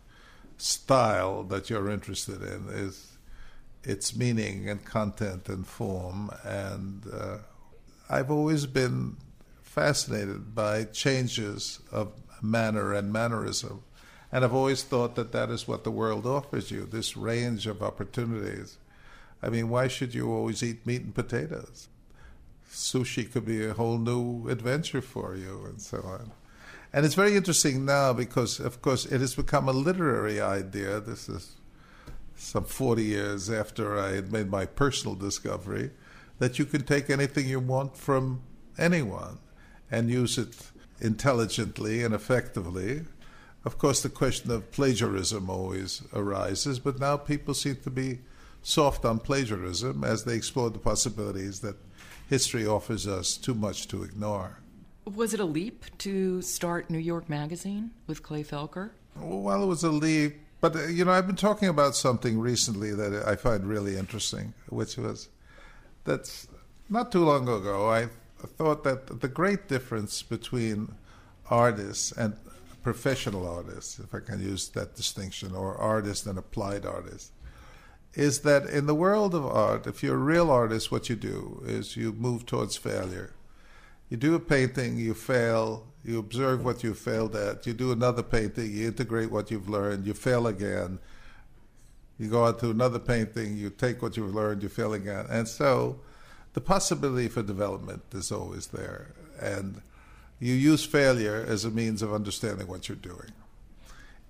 style 0.57 1.43
that 1.43 1.69
you're 1.69 1.91
interested 1.91 2.41
in 2.41 2.67
is 2.69 3.07
its 3.88 4.15
meaning 4.15 4.70
and 4.70 4.84
content 4.86 5.48
and 5.50 5.65
form 5.65 6.29
and 6.44 7.03
uh, 7.13 7.38
i've 8.10 8.32
always 8.32 8.65
been 8.65 9.15
fascinated 9.62 10.53
by 10.53 10.84
changes 10.84 11.79
of 11.91 12.12
manner 12.41 12.94
and 12.94 13.12
mannerism 13.12 13.84
and 14.32 14.44
i've 14.44 14.53
always 14.53 14.84
thought 14.84 15.15
that 15.15 15.32
that 15.32 15.50
is 15.50 15.67
what 15.67 15.84
the 15.84 15.91
world 15.91 16.25
offers 16.25 16.72
you 16.72 16.86
this 16.86 17.15
range 17.15 17.65
of 17.67 17.82
opportunities. 17.82 18.77
I 19.41 19.50
mean 19.50 19.70
why 19.70 19.88
should 19.88 20.13
you 20.13 20.32
always 20.32 20.62
eat 20.63 20.86
meat 20.86 21.01
and 21.01 21.15
potatoes? 21.15 21.88
Sushi 22.70 23.32
could 23.32 23.46
be 23.46 23.65
a 23.65 23.74
whole 23.74 23.98
new 23.98 24.50
adventure 24.50 25.01
for 25.01 25.36
you 25.36 25.65
and 25.65 25.82
so 25.82 26.00
on. 26.00 26.32
And 26.94 27.06
it's 27.06 27.15
very 27.15 27.36
interesting 27.36 27.86
now 27.86 28.13
because, 28.13 28.60
of 28.60 28.82
course, 28.82 29.06
it 29.06 29.20
has 29.20 29.36
become 29.36 29.67
a 29.67 29.74
literary 29.74 30.39
idea. 30.39 31.00
This 31.00 31.27
is 31.27 31.56
some 32.38 32.63
40 32.63 33.03
years 33.03 33.50
after 33.50 34.00
I 34.00 34.12
had 34.12 34.32
made 34.32 34.50
my 34.50 34.65
personal 34.65 35.15
discovery 35.15 35.91
that 36.39 36.60
you 36.60 36.65
can 36.65 36.84
take 36.84 37.10
anything 37.10 37.48
you 37.48 37.60
want 37.60 37.98
from 37.98 38.41
anyone 38.77 39.39
and 39.89 40.10
use 40.10 40.38
it 40.38 40.56
intelligently 41.01 42.03
and 42.03 42.13
effectively. 42.13 43.01
Of 43.65 43.77
course, 43.77 44.01
the 44.01 44.10
question 44.10 44.51
of 44.51 44.72
plagiarism 44.72 45.50
always 45.50 46.03
arises, 46.13 46.79
but 46.79 47.00
now 47.00 47.17
people 47.17 47.53
seem 47.53 47.77
to 47.77 47.89
be 47.89 48.20
soft 48.62 49.03
on 49.03 49.20
plagiarism 49.20 50.03
as 50.03 50.24
they 50.24 50.36
explore 50.36 50.70
the 50.70 50.79
possibilities 50.79 51.62
that 51.62 51.75
history 52.29 52.67
offers 52.67 53.08
us 53.08 53.36
too 53.36 53.53
much 53.53 53.88
to 53.88 54.03
ignore. 54.03 54.60
Was 55.06 55.34
it 55.34 55.39
a 55.39 55.46
leap 55.46 55.86
to 56.00 56.41
start 56.41 56.89
New 56.89 57.00
York 57.00 57.29
Magazine 57.29 57.91
with 58.08 58.22
Clay 58.22 58.44
Felker? 58.44 58.91
Well, 59.15 59.63
it 59.63 59.67
was 59.67 59.84
a 59.84 59.89
leap, 59.89 60.41
but 60.62 60.76
uh, 60.76 60.86
you 60.88 61.06
know, 61.06 61.12
I've 61.12 61.28
been 61.28 61.36
talking 61.36 61.70
about 61.70 61.96
something 61.96 62.40
recently 62.40 62.94
that 62.94 63.24
I 63.28 63.36
find 63.36 63.66
really 63.66 63.98
interesting, 63.98 64.54
which 64.70 64.98
was 64.98 65.30
that 66.06 66.48
not 66.90 67.12
too 67.12 67.26
long 67.26 67.44
ago 67.48 67.90
I 67.90 68.10
thought 68.58 68.84
that 68.84 69.22
the 69.22 69.28
great 69.28 69.68
difference 69.68 70.24
between 70.24 70.94
artists 71.50 72.12
and 72.12 72.36
professional 72.84 73.48
artists, 73.48 74.00
if 74.00 74.14
I 74.14 74.20
can 74.20 74.42
use 74.42 74.70
that 74.70 74.96
distinction, 74.96 75.54
or 75.54 75.76
artists 75.76 76.26
and 76.26 76.38
applied 76.38 76.86
artists, 76.86 77.32
is 78.14 78.42
that 78.42 78.66
in 78.66 78.86
the 78.86 78.96
world 78.96 79.36
of 79.36 79.46
art, 79.46 79.86
if 79.86 80.02
you're 80.02 80.16
a 80.16 80.18
real 80.18 80.50
artist, 80.50 80.92
what 80.92 81.10
you 81.10 81.16
do 81.16 81.62
is 81.66 81.98
you 81.98 82.14
move 82.14 82.46
towards 82.46 82.78
failure 82.78 83.34
you 84.10 84.18
do 84.18 84.36
a 84.36 84.40
painting, 84.40 84.98
you 84.98 85.14
fail, 85.14 85.86
you 86.04 86.20
observe 86.20 86.64
what 86.64 86.84
you 86.84 86.94
failed 86.94 87.36
at, 87.36 87.68
you 87.68 87.74
do 87.74 87.92
another 87.92 88.24
painting, 88.24 88.72
you 88.72 88.88
integrate 88.88 89.30
what 89.32 89.52
you've 89.52 89.68
learned, 89.68 90.08
you 90.08 90.14
fail 90.14 90.48
again. 90.48 91.00
You 92.18 92.30
go 92.30 92.44
on 92.46 92.58
to 92.60 92.70
another 92.72 93.00
painting, 93.00 93.58
you 93.58 93.70
take 93.70 94.02
what 94.02 94.18
you've 94.18 94.34
learned, 94.34 94.64
you 94.64 94.70
fail 94.70 94.94
again. 94.94 95.26
And 95.30 95.48
so 95.48 96.00
the 96.54 96.62
possibility 96.62 97.28
for 97.28 97.44
development 97.44 98.02
is 98.14 98.32
always 98.32 98.68
there. 98.68 99.12
And 99.40 99.82
you 100.40 100.54
use 100.54 100.86
failure 100.86 101.46
as 101.48 101.66
a 101.66 101.70
means 101.70 102.02
of 102.02 102.14
understanding 102.14 102.68
what 102.68 102.88
you're 102.88 102.96
doing. 102.96 103.32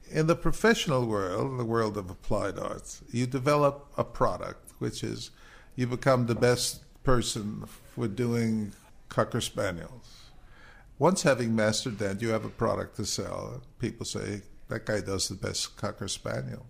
In 0.09 0.27
the 0.27 0.35
professional 0.35 1.05
world, 1.05 1.59
the 1.59 1.65
world 1.65 1.97
of 1.97 2.09
applied 2.09 2.57
arts, 2.57 3.01
you 3.11 3.27
develop 3.27 3.87
a 3.97 4.03
product, 4.03 4.71
which 4.79 5.03
is 5.03 5.31
you 5.75 5.85
become 5.85 6.25
the 6.25 6.35
best 6.35 6.81
person 7.03 7.65
for 7.93 8.07
doing 8.07 8.71
Cocker 9.09 9.41
Spaniels. 9.41 10.31
Once 10.99 11.23
having 11.23 11.55
mastered 11.55 11.99
that, 11.99 12.21
you 12.21 12.29
have 12.29 12.45
a 12.45 12.49
product 12.49 12.95
to 12.95 13.05
sell. 13.05 13.61
People 13.79 14.05
say, 14.05 14.41
that 14.67 14.85
guy 14.85 14.99
does 14.99 15.27
the 15.27 15.35
best 15.35 15.77
Cocker 15.77 16.07
Spaniel. 16.07 16.65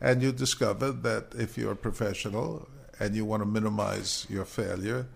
And 0.00 0.22
you 0.22 0.32
discover 0.32 0.90
that 0.90 1.34
if 1.36 1.56
you're 1.56 1.72
a 1.72 1.76
professional 1.76 2.68
and 2.98 3.14
you 3.14 3.24
want 3.24 3.42
to 3.42 3.46
minimize 3.46 4.26
your 4.28 4.44
failure, 4.44 5.06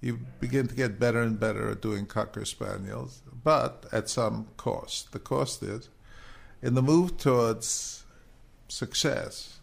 you 0.00 0.18
begin 0.38 0.68
to 0.68 0.74
get 0.74 1.00
better 1.00 1.22
and 1.22 1.40
better 1.40 1.70
at 1.70 1.80
doing 1.80 2.06
Cocker 2.06 2.44
Spaniels, 2.44 3.22
but 3.42 3.86
at 3.90 4.08
some 4.08 4.48
cost. 4.56 5.12
The 5.12 5.18
cost 5.18 5.62
is 5.62 5.88
in 6.62 6.74
the 6.74 6.82
move 6.82 7.16
towards 7.16 8.04
success, 8.68 9.60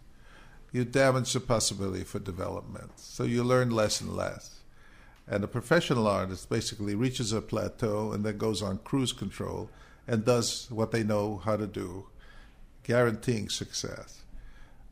you 0.72 0.86
damage 0.86 1.34
the 1.34 1.40
possibility 1.40 2.04
for 2.04 2.20
development. 2.20 2.92
So 2.96 3.24
you 3.24 3.44
learn 3.44 3.70
less 3.70 4.02
and 4.02 4.16
less. 4.16 4.61
And 5.28 5.44
a 5.44 5.48
professional 5.48 6.08
artist 6.08 6.50
basically 6.50 6.96
reaches 6.96 7.32
a 7.32 7.42
plateau 7.42 8.12
and 8.12 8.26
then 8.26 8.38
goes 8.38 8.62
on 8.62 8.80
cruise 8.80 9.14
control 9.14 9.70
and 10.08 10.26
does 10.26 10.68
what 10.70 10.92
they 10.92 11.04
know 11.04 11.38
how 11.38 11.56
to 11.56 11.68
do, 11.68 12.08
guaranteeing 12.84 13.50
success. 13.50 14.24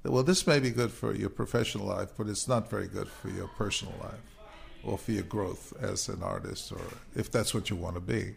well, 0.03 0.23
this 0.23 0.47
may 0.47 0.59
be 0.59 0.69
good 0.69 0.91
for 0.91 1.13
your 1.13 1.29
professional 1.29 1.87
life, 1.87 2.09
but 2.17 2.27
it's 2.27 2.47
not 2.47 2.69
very 2.69 2.87
good 2.87 3.09
for 3.09 3.29
your 3.29 3.47
personal 3.47 3.93
life 4.01 4.29
or 4.83 4.97
for 4.97 5.11
your 5.11 5.23
growth 5.23 5.73
as 5.81 6.07
an 6.07 6.23
artist, 6.23 6.71
or 6.71 6.81
if 7.15 7.29
that's 7.29 7.53
what 7.53 7.69
you 7.69 7.75
want 7.75 7.95
to 7.95 8.01
be. 8.01 8.35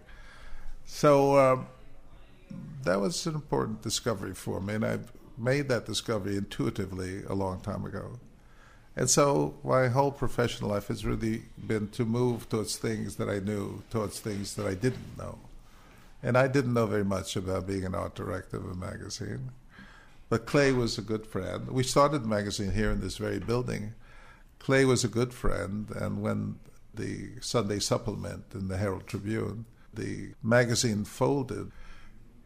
So 0.84 1.38
um, 1.38 1.66
that 2.82 3.00
was 3.00 3.26
an 3.26 3.34
important 3.34 3.82
discovery 3.82 4.34
for 4.34 4.60
me, 4.60 4.74
and 4.74 4.84
I 4.84 4.98
made 5.38 5.68
that 5.68 5.86
discovery 5.86 6.36
intuitively 6.36 7.22
a 7.28 7.34
long 7.34 7.60
time 7.60 7.84
ago. 7.84 8.18
And 8.94 9.08
so 9.08 9.54
my 9.64 9.88
whole 9.88 10.10
professional 10.10 10.70
life 10.70 10.88
has 10.88 11.06
really 11.06 11.42
been 11.66 11.88
to 11.90 12.04
move 12.04 12.48
towards 12.48 12.76
things 12.76 13.16
that 13.16 13.28
I 13.28 13.38
knew, 13.38 13.82
towards 13.90 14.20
things 14.20 14.54
that 14.56 14.66
I 14.66 14.74
didn't 14.74 15.16
know. 15.16 15.38
And 16.22 16.36
I 16.36 16.46
didn't 16.46 16.74
know 16.74 16.86
very 16.86 17.04
much 17.04 17.34
about 17.34 17.66
being 17.66 17.84
an 17.84 17.94
art 17.94 18.14
director 18.14 18.58
of 18.58 18.66
a 18.66 18.74
magazine. 18.74 19.50
But 20.28 20.46
Clay 20.46 20.72
was 20.72 20.98
a 20.98 21.02
good 21.02 21.26
friend. 21.26 21.68
We 21.68 21.82
started 21.82 22.22
the 22.22 22.28
magazine 22.28 22.72
here 22.72 22.90
in 22.90 23.00
this 23.00 23.16
very 23.16 23.38
building. 23.38 23.94
Clay 24.58 24.84
was 24.84 25.04
a 25.04 25.08
good 25.08 25.34
friend, 25.34 25.90
and 25.90 26.22
when 26.22 26.58
the 26.94 27.30
Sunday 27.40 27.80
supplement 27.80 28.44
in 28.54 28.68
the 28.68 28.76
Herald 28.76 29.06
Tribune, 29.06 29.64
the 29.92 30.34
magazine 30.42 31.04
folded, 31.04 31.72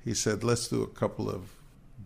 he 0.05 0.15
said, 0.15 0.43
let's 0.43 0.69
do 0.69 0.83
a 0.83 0.89
couple 0.89 1.29
of 1.29 1.56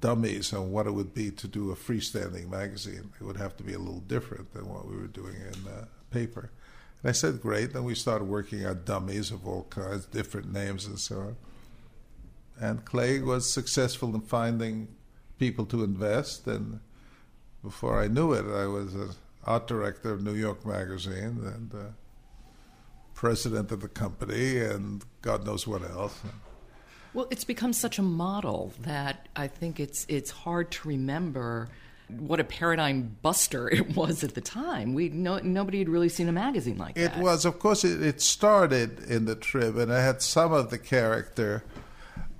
dummies 0.00 0.52
on 0.52 0.70
what 0.70 0.86
it 0.86 0.92
would 0.92 1.14
be 1.14 1.30
to 1.30 1.48
do 1.48 1.70
a 1.70 1.76
freestanding 1.76 2.48
magazine. 2.48 3.12
It 3.20 3.24
would 3.24 3.36
have 3.36 3.56
to 3.58 3.62
be 3.62 3.74
a 3.74 3.78
little 3.78 4.00
different 4.00 4.52
than 4.52 4.68
what 4.68 4.88
we 4.88 4.96
were 4.96 5.06
doing 5.06 5.36
in 5.36 5.70
uh, 5.70 5.84
paper. 6.10 6.50
And 7.02 7.10
I 7.10 7.12
said, 7.12 7.40
great. 7.40 7.72
Then 7.72 7.84
we 7.84 7.94
started 7.94 8.24
working 8.24 8.64
on 8.66 8.82
dummies 8.84 9.30
of 9.30 9.46
all 9.46 9.64
kinds, 9.70 10.06
different 10.06 10.52
names 10.52 10.86
and 10.86 10.98
so 10.98 11.16
on. 11.16 11.36
And 12.58 12.84
Clay 12.84 13.20
was 13.20 13.50
successful 13.50 14.14
in 14.14 14.20
finding 14.20 14.88
people 15.38 15.64
to 15.66 15.82
invest. 15.82 16.46
And 16.46 16.80
before 17.62 18.00
I 18.00 18.08
knew 18.08 18.32
it, 18.32 18.44
I 18.44 18.66
was 18.66 18.94
an 18.94 19.10
art 19.44 19.66
director 19.66 20.12
of 20.12 20.22
New 20.22 20.34
York 20.34 20.66
Magazine 20.66 21.40
and 21.44 21.74
uh, 21.74 21.92
president 23.14 23.70
of 23.72 23.80
the 23.80 23.88
company 23.88 24.58
and 24.58 25.04
God 25.22 25.44
knows 25.44 25.66
what 25.66 25.82
else. 25.82 26.20
Well, 27.12 27.26
it's 27.30 27.44
become 27.44 27.72
such 27.72 27.98
a 27.98 28.02
model 28.02 28.72
that 28.80 29.28
I 29.34 29.48
think 29.48 29.80
it's 29.80 30.06
it's 30.08 30.30
hard 30.30 30.70
to 30.72 30.88
remember 30.88 31.68
what 32.08 32.40
a 32.40 32.44
paradigm 32.44 33.16
buster 33.22 33.68
it 33.72 33.96
was 33.96 34.24
at 34.24 34.34
the 34.34 34.40
time. 34.40 34.94
We 34.94 35.08
no, 35.08 35.38
nobody 35.38 35.78
had 35.78 35.88
really 35.88 36.08
seen 36.08 36.28
a 36.28 36.32
magazine 36.32 36.78
like 36.78 36.96
it 36.96 37.12
that. 37.12 37.18
It 37.18 37.22
was, 37.22 37.44
of 37.44 37.58
course, 37.58 37.84
it, 37.84 38.02
it, 38.02 38.20
started 38.20 39.00
in 39.00 39.24
the 39.24 39.34
Trib, 39.34 39.76
and 39.76 39.90
it 39.90 40.00
had 40.00 40.22
some 40.22 40.52
of 40.52 40.70
the 40.70 40.78
character 40.78 41.64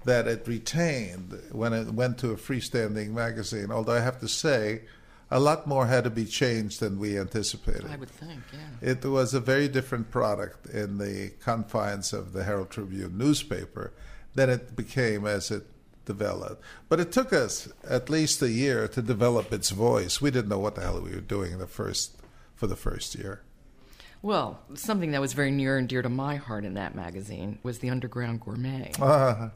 that 0.04 0.26
it 0.26 0.46
retained 0.46 1.38
when 1.52 1.72
it 1.72 1.92
went 1.92 2.18
to 2.18 2.30
a 2.30 2.36
freestanding 2.36 3.10
magazine. 3.10 3.70
Although 3.70 3.94
I 3.94 4.00
have 4.00 4.18
to 4.20 4.28
say, 4.28 4.82
a 5.30 5.38
lot 5.38 5.66
more 5.66 5.86
had 5.86 6.04
to 6.04 6.10
be 6.10 6.24
changed 6.24 6.80
than 6.80 6.98
we 6.98 7.18
anticipated. 7.18 7.86
I 7.90 7.96
would 7.96 8.08
think, 8.08 8.40
yeah. 8.52 8.90
It 8.90 9.04
was 9.04 9.34
a 9.34 9.40
very 9.40 9.68
different 9.68 10.10
product 10.10 10.66
in 10.66 10.98
the 10.98 11.32
confines 11.40 12.12
of 12.12 12.32
the 12.32 12.44
Herald 12.44 12.70
Tribune 12.70 13.18
newspaper 13.18 13.92
than 14.34 14.50
it 14.50 14.76
became 14.76 15.26
as 15.26 15.50
it 15.50 15.64
developed. 16.04 16.62
But 16.88 17.00
it 17.00 17.12
took 17.12 17.32
us 17.32 17.68
at 17.88 18.10
least 18.10 18.42
a 18.42 18.50
year 18.50 18.88
to 18.88 19.02
develop 19.02 19.52
its 19.52 19.70
voice. 19.70 20.20
We 20.20 20.30
didn't 20.30 20.48
know 20.48 20.58
what 20.58 20.74
the 20.74 20.82
hell 20.82 21.00
we 21.00 21.10
were 21.10 21.20
doing 21.20 21.58
the 21.58 21.66
first 21.66 22.16
for 22.54 22.66
the 22.66 22.76
first 22.76 23.14
year. 23.14 23.42
Well, 24.22 24.60
something 24.74 25.12
that 25.12 25.20
was 25.20 25.32
very 25.32 25.50
near 25.50 25.78
and 25.78 25.88
dear 25.88 26.02
to 26.02 26.10
my 26.10 26.36
heart 26.36 26.64
in 26.66 26.74
that 26.74 26.94
magazine 26.94 27.58
was 27.62 27.78
the 27.78 27.88
Underground 27.88 28.40
Gourmet. 28.40 28.92
Uh, 29.00 29.48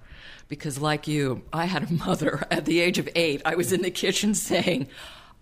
because, 0.48 0.78
like 0.78 1.06
you, 1.06 1.42
I 1.52 1.66
had 1.66 1.90
a 1.90 1.92
mother 1.92 2.46
at 2.50 2.64
the 2.64 2.80
age 2.80 2.98
of 2.98 3.08
eight. 3.14 3.42
I 3.44 3.56
was 3.56 3.72
in 3.72 3.82
the 3.82 3.90
kitchen 3.90 4.34
saying, 4.34 4.88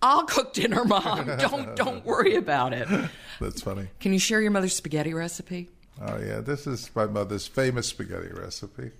"I'll 0.01 0.25
cook 0.25 0.55
dinner, 0.55 0.85
mom. 0.85 1.27
Don't 1.39 1.77
don't 1.77 2.05
worry 2.05 2.35
about 2.35 2.73
it." 2.73 2.89
That's 3.41 3.62
funny. 3.62 3.89
Can 4.01 4.12
you 4.12 4.19
share 4.19 4.41
your 4.41 4.51
mother's 4.51 4.75
spaghetti 4.75 5.15
recipe? 5.15 5.69
Oh 6.01 6.19
yeah, 6.19 6.41
this 6.41 6.67
is 6.67 6.91
my 6.97 7.07
mother's 7.07 7.47
famous 7.47 7.87
spaghetti 7.87 8.33
recipe 8.33 8.90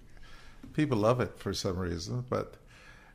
people 0.73 0.99
love 0.99 1.21
it 1.21 1.39
for 1.39 1.53
some 1.53 1.79
reason, 1.79 2.25
but 2.29 2.57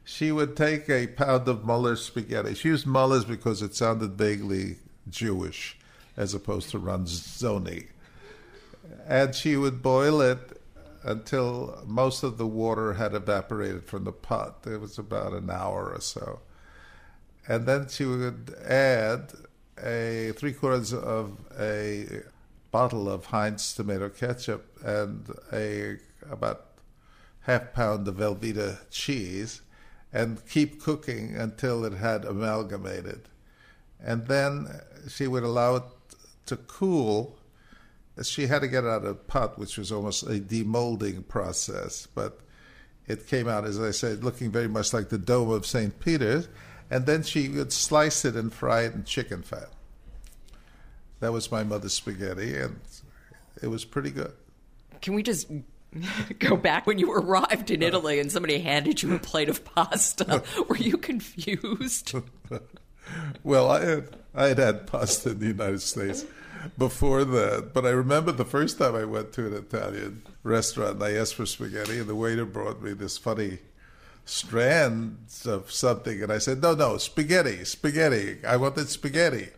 she 0.03 0.31
would 0.31 0.55
take 0.55 0.89
a 0.89 1.07
pound 1.07 1.47
of 1.47 1.65
Mueller's 1.65 2.03
spaghetti. 2.03 2.53
She 2.55 2.69
used 2.69 2.87
Mueller's 2.87 3.25
because 3.25 3.61
it 3.61 3.75
sounded 3.75 4.13
vaguely 4.13 4.77
Jewish 5.09 5.77
as 6.15 6.33
opposed 6.33 6.69
to 6.71 6.79
Ronzoni. 6.79 7.87
And 9.07 9.35
she 9.35 9.57
would 9.57 9.81
boil 9.81 10.21
it 10.21 10.61
until 11.03 11.83
most 11.85 12.23
of 12.23 12.37
the 12.37 12.47
water 12.47 12.93
had 12.93 13.13
evaporated 13.13 13.85
from 13.85 14.03
the 14.03 14.11
pot. 14.11 14.65
It 14.65 14.79
was 14.79 14.97
about 14.97 15.33
an 15.33 15.49
hour 15.49 15.91
or 15.93 16.01
so. 16.01 16.39
And 17.47 17.65
then 17.65 17.87
she 17.87 18.05
would 18.05 18.55
add 18.65 19.31
a 19.81 20.33
three 20.35 20.53
quarters 20.53 20.93
of 20.93 21.37
a 21.57 22.23
bottle 22.71 23.09
of 23.09 23.25
Heinz 23.25 23.73
tomato 23.73 24.09
ketchup 24.09 24.65
and 24.83 25.29
a 25.53 25.97
about 26.29 26.66
half 27.47 27.73
pound 27.73 28.05
of 28.07 28.15
Velveeta 28.15 28.77
cheese 28.91 29.61
and 30.11 30.45
keep 30.47 30.81
cooking 30.81 31.35
until 31.35 31.85
it 31.85 31.93
had 31.93 32.25
amalgamated. 32.25 33.29
And 34.03 34.27
then 34.27 34.81
she 35.09 35.27
would 35.27 35.43
allow 35.43 35.77
it 35.77 35.83
to 36.47 36.57
cool. 36.57 37.37
She 38.21 38.47
had 38.47 38.59
to 38.59 38.67
get 38.67 38.83
it 38.83 38.87
out 38.87 39.03
of 39.03 39.07
the 39.07 39.13
pot, 39.15 39.57
which 39.57 39.77
was 39.77 39.91
almost 39.93 40.23
a 40.23 40.39
demolding 40.39 41.25
process, 41.27 42.07
but 42.13 42.41
it 43.07 43.27
came 43.27 43.47
out, 43.47 43.63
as 43.63 43.79
I 43.79 43.91
said, 43.91 44.25
looking 44.25 44.51
very 44.51 44.67
much 44.67 44.93
like 44.93 45.07
the 45.07 45.17
dome 45.17 45.49
of 45.49 45.65
St. 45.65 45.97
Peter's. 46.01 46.49
And 46.89 47.05
then 47.05 47.23
she 47.23 47.47
would 47.47 47.71
slice 47.71 48.25
it 48.25 48.35
and 48.35 48.53
fry 48.53 48.81
it 48.81 48.93
in 48.93 49.05
chicken 49.05 49.41
fat. 49.41 49.69
That 51.21 51.31
was 51.31 51.51
my 51.51 51.63
mother's 51.63 51.93
spaghetti, 51.93 52.57
and 52.57 52.79
it 53.61 53.67
was 53.67 53.85
pretty 53.85 54.11
good. 54.11 54.33
Can 55.01 55.13
we 55.13 55.23
just 55.23 55.47
go 56.39 56.55
back 56.55 56.85
when 56.85 56.99
you 56.99 57.11
arrived 57.11 57.71
in 57.71 57.81
Italy 57.81 58.19
and 58.19 58.31
somebody 58.31 58.59
handed 58.59 59.01
you 59.01 59.15
a 59.15 59.19
plate 59.19 59.49
of 59.49 59.63
pasta. 59.63 60.43
Were 60.67 60.77
you 60.77 60.97
confused? 60.97 62.13
well, 63.43 63.69
I 63.69 63.85
had 63.85 64.09
I 64.35 64.47
had 64.47 64.57
had 64.57 64.87
pasta 64.87 65.31
in 65.31 65.39
the 65.39 65.47
United 65.47 65.81
States 65.81 66.25
before 66.77 67.23
that, 67.23 67.73
but 67.73 67.85
I 67.85 67.89
remember 67.89 68.31
the 68.31 68.45
first 68.45 68.77
time 68.77 68.95
I 68.95 69.05
went 69.05 69.33
to 69.33 69.47
an 69.47 69.53
Italian 69.53 70.23
restaurant 70.43 70.95
and 70.95 71.03
I 71.03 71.13
asked 71.13 71.35
for 71.35 71.45
spaghetti, 71.45 71.99
and 71.99 72.07
the 72.07 72.15
waiter 72.15 72.45
brought 72.45 72.81
me 72.81 72.93
this 72.93 73.17
funny 73.17 73.59
strands 74.25 75.45
of 75.45 75.71
something, 75.71 76.21
and 76.21 76.31
I 76.31 76.37
said, 76.37 76.61
"No, 76.61 76.73
no, 76.75 76.97
spaghetti, 76.97 77.63
spaghetti. 77.65 78.45
I 78.45 78.57
wanted 78.57 78.89
spaghetti." 78.89 79.49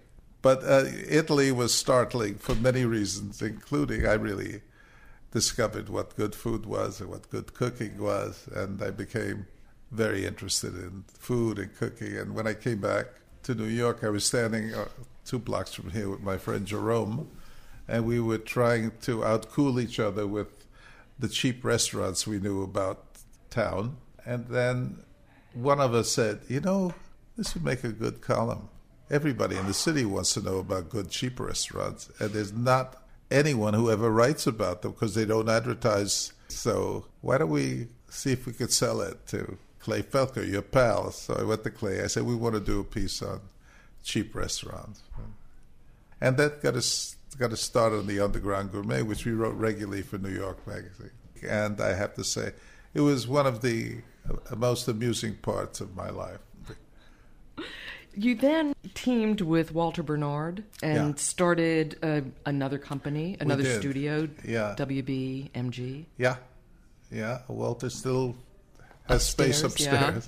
But 0.41 0.63
uh, 0.63 0.85
Italy 1.09 1.51
was 1.51 1.73
startling 1.73 2.35
for 2.35 2.55
many 2.55 2.85
reasons, 2.85 3.41
including 3.41 4.05
I 4.05 4.13
really 4.13 4.61
discovered 5.31 5.89
what 5.89 6.15
good 6.15 6.33
food 6.35 6.65
was 6.65 6.99
and 6.99 7.09
what 7.09 7.29
good 7.29 7.53
cooking 7.53 7.97
was, 7.97 8.47
and 8.53 8.81
I 8.81 8.91
became 8.91 9.45
very 9.91 10.25
interested 10.25 10.75
in 10.75 11.03
food 11.07 11.59
and 11.59 11.75
cooking. 11.75 12.17
And 12.17 12.35
when 12.35 12.47
I 12.47 12.53
came 12.53 12.81
back 12.81 13.07
to 13.43 13.55
New 13.55 13.65
York, 13.65 14.03
I 14.03 14.09
was 14.09 14.25
standing 14.25 14.73
uh, 14.73 14.85
two 15.25 15.39
blocks 15.39 15.73
from 15.73 15.91
here 15.91 16.09
with 16.09 16.21
my 16.21 16.37
friend 16.37 16.65
Jerome, 16.65 17.29
and 17.87 18.05
we 18.05 18.19
were 18.19 18.37
trying 18.37 18.91
to 19.01 19.19
outcool 19.19 19.81
each 19.81 19.99
other 19.99 20.27
with 20.27 20.65
the 21.17 21.27
cheap 21.27 21.63
restaurants 21.63 22.25
we 22.25 22.39
knew 22.39 22.63
about 22.63 23.05
town. 23.49 23.97
And 24.25 24.47
then 24.47 25.03
one 25.53 25.79
of 25.79 25.93
us 25.93 26.11
said, 26.11 26.41
You 26.47 26.61
know, 26.61 26.93
this 27.37 27.53
would 27.53 27.63
make 27.63 27.83
a 27.83 27.89
good 27.89 28.21
column. 28.21 28.69
Everybody 29.09 29.55
in 29.55 29.65
the 29.65 29.73
city 29.73 30.05
wants 30.05 30.33
to 30.35 30.41
know 30.41 30.59
about 30.59 30.89
good 30.89 31.09
cheap 31.09 31.39
restaurants, 31.39 32.11
and 32.19 32.29
there's 32.31 32.53
not 32.53 33.01
anyone 33.31 33.73
who 33.73 33.91
ever 33.91 34.09
writes 34.09 34.47
about 34.47 34.81
them 34.81 34.91
because 34.91 35.15
they 35.15 35.25
don't 35.25 35.49
advertise. 35.49 36.33
So 36.47 37.05
why 37.21 37.37
don't 37.37 37.49
we 37.49 37.87
see 38.09 38.31
if 38.31 38.45
we 38.45 38.53
could 38.53 38.71
sell 38.71 39.01
it 39.01 39.27
to 39.27 39.57
Clay 39.79 40.01
Felker, 40.01 40.49
your 40.49 40.61
pal? 40.61 41.11
So 41.11 41.35
I 41.39 41.43
went 41.43 41.63
to 41.63 41.69
Clay. 41.69 42.01
I 42.03 42.07
said, 42.07 42.23
we 42.23 42.35
want 42.35 42.55
to 42.55 42.61
do 42.61 42.79
a 42.79 42.83
piece 42.83 43.21
on 43.21 43.41
cheap 44.03 44.35
restaurants. 44.35 45.01
And 46.21 46.37
that 46.37 46.61
got 46.61 46.75
us 46.75 47.15
got 47.37 47.53
us 47.53 47.61
started 47.61 47.99
on 47.99 48.07
the 48.07 48.19
Underground 48.19 48.71
Gourmet, 48.71 49.01
which 49.01 49.25
we 49.25 49.31
wrote 49.31 49.55
regularly 49.55 50.01
for 50.01 50.17
New 50.17 50.33
York 50.33 50.65
Magazine. 50.67 51.11
And 51.47 51.79
I 51.79 51.93
have 51.93 52.15
to 52.15 52.23
say, 52.23 52.51
it 52.93 53.01
was 53.01 53.27
one 53.27 53.47
of 53.47 53.61
the 53.61 54.01
most 54.57 54.87
amusing 54.87 55.35
parts 55.35 55.79
of 55.79 55.95
my 55.95 56.09
life. 56.09 56.39
You 58.19 58.35
then 58.35 58.75
teamed 58.95 59.39
with 59.39 59.73
Walter 59.73 60.03
Bernard 60.03 60.65
and 60.83 61.11
yeah. 61.11 61.15
started 61.15 61.97
uh, 62.03 62.19
another 62.45 62.77
company, 62.77 63.37
another 63.39 63.63
studio, 63.79 64.27
yeah. 64.45 64.75
WBMG. 64.77 66.03
Yeah, 66.17 66.35
yeah. 67.09 67.39
Walter 67.47 67.89
still 67.89 68.35
has 69.07 69.23
upstairs, 69.23 69.59
space 69.59 69.63
upstairs. 69.63 70.27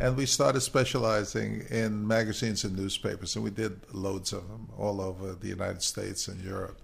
Yeah. 0.00 0.06
And 0.06 0.16
we 0.16 0.24
started 0.24 0.62
specializing 0.62 1.66
in 1.68 2.06
magazines 2.06 2.64
and 2.64 2.74
newspapers, 2.74 3.36
and 3.36 3.44
we 3.44 3.50
did 3.50 3.80
loads 3.92 4.32
of 4.32 4.48
them 4.48 4.70
all 4.78 5.02
over 5.02 5.34
the 5.34 5.48
United 5.48 5.82
States 5.82 6.26
and 6.26 6.42
Europe. 6.42 6.78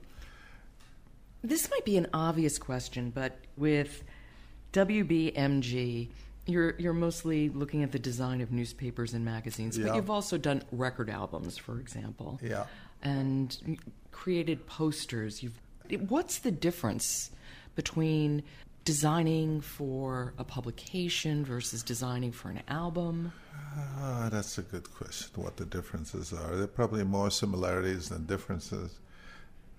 This 1.42 1.70
might 1.70 1.86
be 1.86 1.96
an 1.96 2.08
obvious 2.12 2.58
question, 2.58 3.08
but 3.08 3.38
with 3.56 4.04
WBMG, 4.74 6.08
You're 6.46 6.74
you're 6.78 6.92
mostly 6.92 7.48
looking 7.48 7.83
at 7.83 7.92
the 7.92 7.98
design 7.98 8.40
of 8.40 8.52
newspapers 8.52 9.14
and 9.14 9.24
magazines, 9.24 9.78
but 9.78 9.87
Yeah. 9.87 9.94
you've 9.96 10.11
also 10.11 10.37
done 10.37 10.62
record 10.72 11.09
albums, 11.09 11.57
for 11.57 11.80
example, 11.80 12.38
Yeah. 12.42 12.66
and 13.02 13.78
created 14.12 14.66
posters. 14.66 15.42
You've 15.42 15.59
what's 16.09 16.38
the 16.38 16.50
difference 16.50 17.30
between 17.74 18.42
designing 18.85 19.61
for 19.62 20.35
a 20.37 20.44
publication 20.44 21.44
versus 21.44 21.83
designing 21.83 22.33
for 22.33 22.50
an 22.50 22.61
album? 22.68 23.33
Ah, 23.96 24.28
that's 24.30 24.59
a 24.59 24.62
good 24.62 24.92
question. 24.94 25.42
What 25.42 25.57
the 25.57 25.64
differences 25.64 26.33
are? 26.33 26.54
There 26.54 26.64
are 26.64 26.66
probably 26.66 27.04
more 27.04 27.30
similarities 27.30 28.11
than 28.11 28.26
differences. 28.26 28.98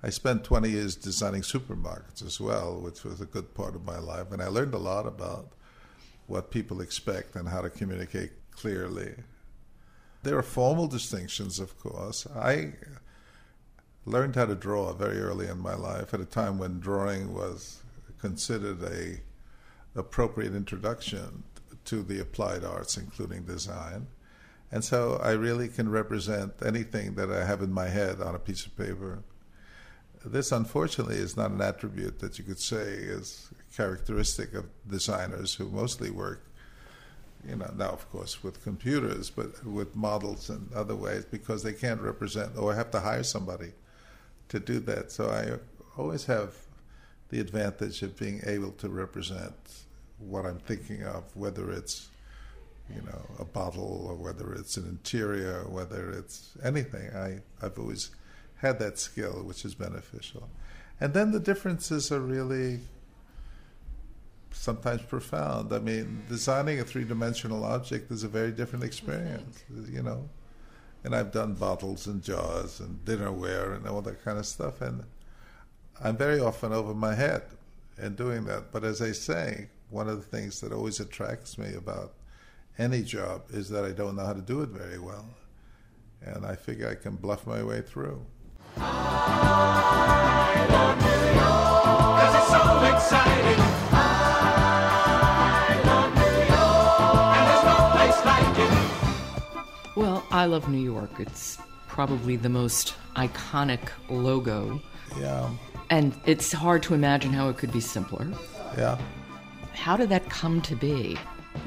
I 0.04 0.10
spent 0.10 0.44
20 0.44 0.70
years 0.72 0.96
designing 0.96 1.42
supermarkets 1.44 2.24
as 2.26 2.40
well, 2.40 2.80
which 2.82 3.04
was 3.04 3.22
a 3.22 3.26
good 3.26 3.54
part 3.54 3.76
of 3.76 3.86
my 3.86 3.98
life, 4.00 4.32
and 4.32 4.42
I 4.42 4.48
learned 4.48 4.74
a 4.74 4.80
lot 4.80 5.06
about 5.08 5.52
what 6.28 6.52
people 6.52 6.82
expect 6.82 7.36
and 7.36 7.50
how 7.50 7.62
to 7.62 7.70
communicate 7.70 8.32
clearly. 8.52 9.14
There 10.24 10.38
are 10.38 10.44
formal 10.44 10.88
distinctions, 10.88 11.60
of 11.60 11.78
course. 11.80 12.26
I 12.36 12.74
learned 14.06 14.36
how 14.36 14.46
to 14.46 14.56
draw 14.56 14.94
very 14.94 15.20
early 15.20 15.48
in 15.48 15.60
my 15.60 15.76
life 15.76 16.14
at 16.14 16.22
a 16.22 16.26
time 16.26 16.58
when 16.58 16.80
drawing 16.80 17.34
was 17.34 17.84
considered 18.20 18.82
a 18.84 19.20
appropriate 19.98 20.56
introduction 20.56 21.44
to 21.86 22.02
the 22.02 22.20
applied 22.20 22.64
arts, 22.64 22.98
including 22.98 23.44
design. 23.44 24.08
And 24.72 24.84
so 24.84 25.20
I 25.24 25.32
really 25.32 25.68
can 25.68 25.90
represent 25.90 26.54
anything 26.66 27.16
that 27.16 27.32
I 27.32 27.46
have 27.46 27.62
in 27.62 27.72
my 27.72 27.88
head 27.88 28.20
on 28.20 28.36
a 28.36 28.40
piece 28.40 28.66
of 28.66 28.76
paper. 28.76 29.24
This, 30.26 30.52
unfortunately, 30.52 31.18
is 31.18 31.38
not 31.38 31.52
an 31.52 31.62
attribute 31.62 32.20
that 32.20 32.40
you 32.40 32.44
could 32.44 32.60
say 32.60 32.82
is 32.82 33.50
characteristic 33.76 34.56
of 34.56 34.66
designers 34.90 35.54
who 35.54 35.70
mostly 35.70 36.10
work, 36.10 36.44
you 37.48 37.56
know, 37.56 37.72
now, 37.78 37.90
of 37.90 38.10
course, 38.10 38.44
with 38.44 38.64
computers, 38.64 39.30
but 39.30 39.64
with 39.64 39.96
models 39.96 40.50
and 40.50 40.72
other 40.74 40.96
ways 40.96 41.26
because 41.26 41.62
they 41.62 41.74
can't 41.74 42.02
represent 42.02 42.54
oh, 42.56 42.64
or 42.64 42.76
have 42.76 42.90
to 42.92 43.00
hire 43.00 43.22
somebody 43.22 43.74
to 44.50 44.60
do 44.60 44.80
that. 44.80 45.12
So 45.12 45.30
I 45.30 45.60
always 46.00 46.26
have 46.26 46.56
the 47.30 47.40
advantage 47.40 48.02
of 48.02 48.18
being 48.18 48.42
able 48.48 48.72
to 48.72 48.90
represent 48.90 49.54
what 50.18 50.46
I'm 50.46 50.60
thinking 50.60 51.04
of, 51.04 51.24
whether 51.36 51.72
it's 51.72 52.08
you 52.90 53.02
know 53.02 53.22
a 53.40 53.46
bottle 53.46 54.06
or 54.08 54.16
whether 54.16 54.54
it's 54.54 54.78
an 54.78 54.88
interior, 54.88 55.62
or 55.62 55.70
whether 55.70 56.12
it's 56.12 56.58
anything. 56.64 57.10
I 57.16 57.42
I've 57.64 57.78
always 57.78 58.12
had 58.58 58.80
that 58.80 58.98
skill, 59.00 59.44
which 59.44 59.66
is 59.66 59.76
beneficial. 59.76 60.50
And 61.00 61.14
then 61.14 61.32
the 61.32 61.40
differences 61.40 62.12
are 62.12 62.22
really 62.22 62.80
sometimes 64.52 65.02
profound. 65.02 65.74
I 65.74 65.80
mean, 65.80 66.24
designing 66.30 66.80
a 66.80 66.84
three-dimensional 66.84 67.64
object 67.66 68.12
is 68.12 68.24
a 68.24 68.28
very 68.28 68.52
different 68.52 68.86
experience, 68.86 69.64
you 69.90 70.02
know. 70.02 70.30
And 71.04 71.16
I've 71.16 71.32
done 71.32 71.54
bottles 71.54 72.08
and 72.08 72.24
jars 72.24 72.80
and 72.80 73.04
dinnerware 73.06 73.76
and 73.76 73.88
all 73.88 74.02
that 74.02 74.24
kind 74.24 74.40
of 74.40 74.46
stuff, 74.46 74.82
and 74.82 75.04
I'm 76.04 76.18
very 76.18 76.40
often 76.40 76.74
over 76.74 76.94
my 76.94 77.14
head 77.14 77.44
in 78.02 78.16
doing 78.16 78.46
that. 78.46 78.72
But 78.72 78.84
as 78.84 79.02
I 79.02 79.12
say, 79.12 79.70
one 79.90 80.10
of 80.10 80.18
the 80.18 80.38
things 80.38 80.62
that 80.62 80.72
always 80.72 81.00
attracts 81.00 81.58
me 81.58 81.74
about 81.76 82.14
any 82.78 83.04
job 83.04 83.44
is 83.52 83.70
that 83.70 83.86
I 83.86 83.92
don't 83.92 84.16
know 84.16 84.26
how 84.26 84.34
to 84.34 84.42
do 84.42 84.62
it 84.62 84.70
very 84.70 85.00
well. 85.00 85.30
And 86.22 86.46
I 86.46 86.56
figure 86.56 86.90
I 86.90 86.96
can 86.96 87.16
bluff 87.16 87.46
my 87.46 87.64
way 87.64 87.82
through. 87.82 88.26
I 88.78 90.68
love 90.70 90.98
New 91.02 91.22
York, 91.40 92.20
'cause 92.20 92.36
it's 92.40 92.50
so 92.52 92.64
exciting. 92.94 93.62
I 93.92 93.98
love 95.86 96.12
New 96.16 96.36
York, 96.56 97.36
and 97.38 97.44
there's 97.50 97.66
no 97.72 97.78
place 97.96 98.20
like 98.26 98.58
it. 98.60 98.74
Well, 99.96 100.24
I 100.32 100.46
love 100.46 100.70
New 100.70 100.84
York. 100.84 101.12
It's 101.20 101.58
probably 101.88 102.36
the 102.36 102.50
most 102.50 102.96
iconic 103.16 103.90
logo, 104.10 104.82
Yeah, 105.20 105.50
and 105.90 106.14
it's 106.26 106.52
hard 106.52 106.84
to 106.84 106.94
imagine 106.94 107.32
how 107.32 107.48
it 107.50 107.58
could 107.58 107.72
be 107.72 107.80
simpler. 107.82 108.28
yeah. 108.78 108.98
How 109.74 109.96
did 109.98 110.10
that 110.10 110.30
come 110.30 110.62
to 110.64 110.76
be? 110.76 111.18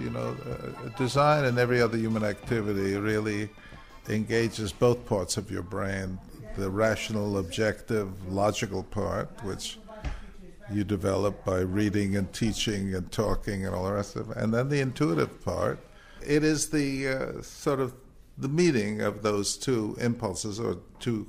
You 0.02 0.10
know, 0.10 0.36
uh, 0.50 0.88
design 0.98 1.44
and 1.46 1.58
every 1.58 1.80
other 1.80 1.96
human 1.96 2.22
activity 2.24 2.96
really 2.96 3.48
engages 4.08 4.72
both 4.72 5.04
parts 5.06 5.36
of 5.36 5.50
your 5.50 5.62
brain 5.62 6.18
the 6.58 6.70
rational, 6.70 7.38
objective, 7.38 8.32
logical 8.32 8.82
part, 8.82 9.30
which 9.44 9.78
you 10.72 10.84
develop 10.84 11.44
by 11.44 11.60
reading 11.60 12.16
and 12.16 12.32
teaching 12.32 12.94
and 12.94 13.10
talking 13.10 13.64
and 13.64 13.74
all 13.74 13.84
the 13.84 13.92
rest 13.92 14.16
of 14.16 14.30
it, 14.30 14.36
and 14.36 14.52
then 14.52 14.68
the 14.68 14.80
intuitive 14.80 15.42
part. 15.44 15.78
It 16.26 16.42
is 16.42 16.68
the 16.70 17.08
uh, 17.08 17.42
sort 17.42 17.80
of 17.80 17.94
the 18.36 18.48
meeting 18.48 19.00
of 19.00 19.22
those 19.22 19.56
two 19.56 19.96
impulses 20.00 20.58
or 20.60 20.78
two 21.00 21.28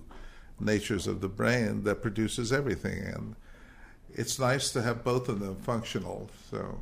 natures 0.60 1.08
of 1.08 1.22
the 1.22 1.30
brain 1.30 1.84
that 1.84 2.02
produces 2.02 2.52
everything. 2.52 3.00
And 3.04 3.36
it's 4.14 4.40
nice 4.40 4.72
to 4.72 4.82
have 4.82 5.04
both 5.04 5.30
of 5.30 5.40
them 5.40 5.56
functional. 5.58 6.30
So 6.52 6.82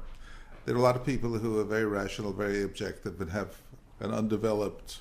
there 0.66 0.74
are 0.74 0.80
a 0.80 0.82
lot 0.82 0.96
of 0.96 1.06
people 1.06 1.38
who 1.38 1.60
are 1.60 1.64
very 1.64 1.86
rational, 1.86 2.34
very 2.34 2.64
objective, 2.64 3.22
and 3.22 3.32
have 3.32 3.62
an 4.00 4.14
undeveloped 4.14 5.00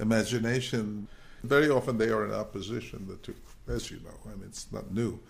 imagination. 0.00 1.08
Very 1.46 1.70
often 1.70 1.98
they 1.98 2.08
are 2.08 2.24
in 2.24 2.32
opposition, 2.32 3.06
the 3.06 3.16
two, 3.16 3.34
as 3.68 3.90
you 3.90 3.98
know. 3.98 4.18
I 4.26 4.30
mean, 4.30 4.44
it's 4.48 4.70
not 4.72 4.92
new. 4.92 5.20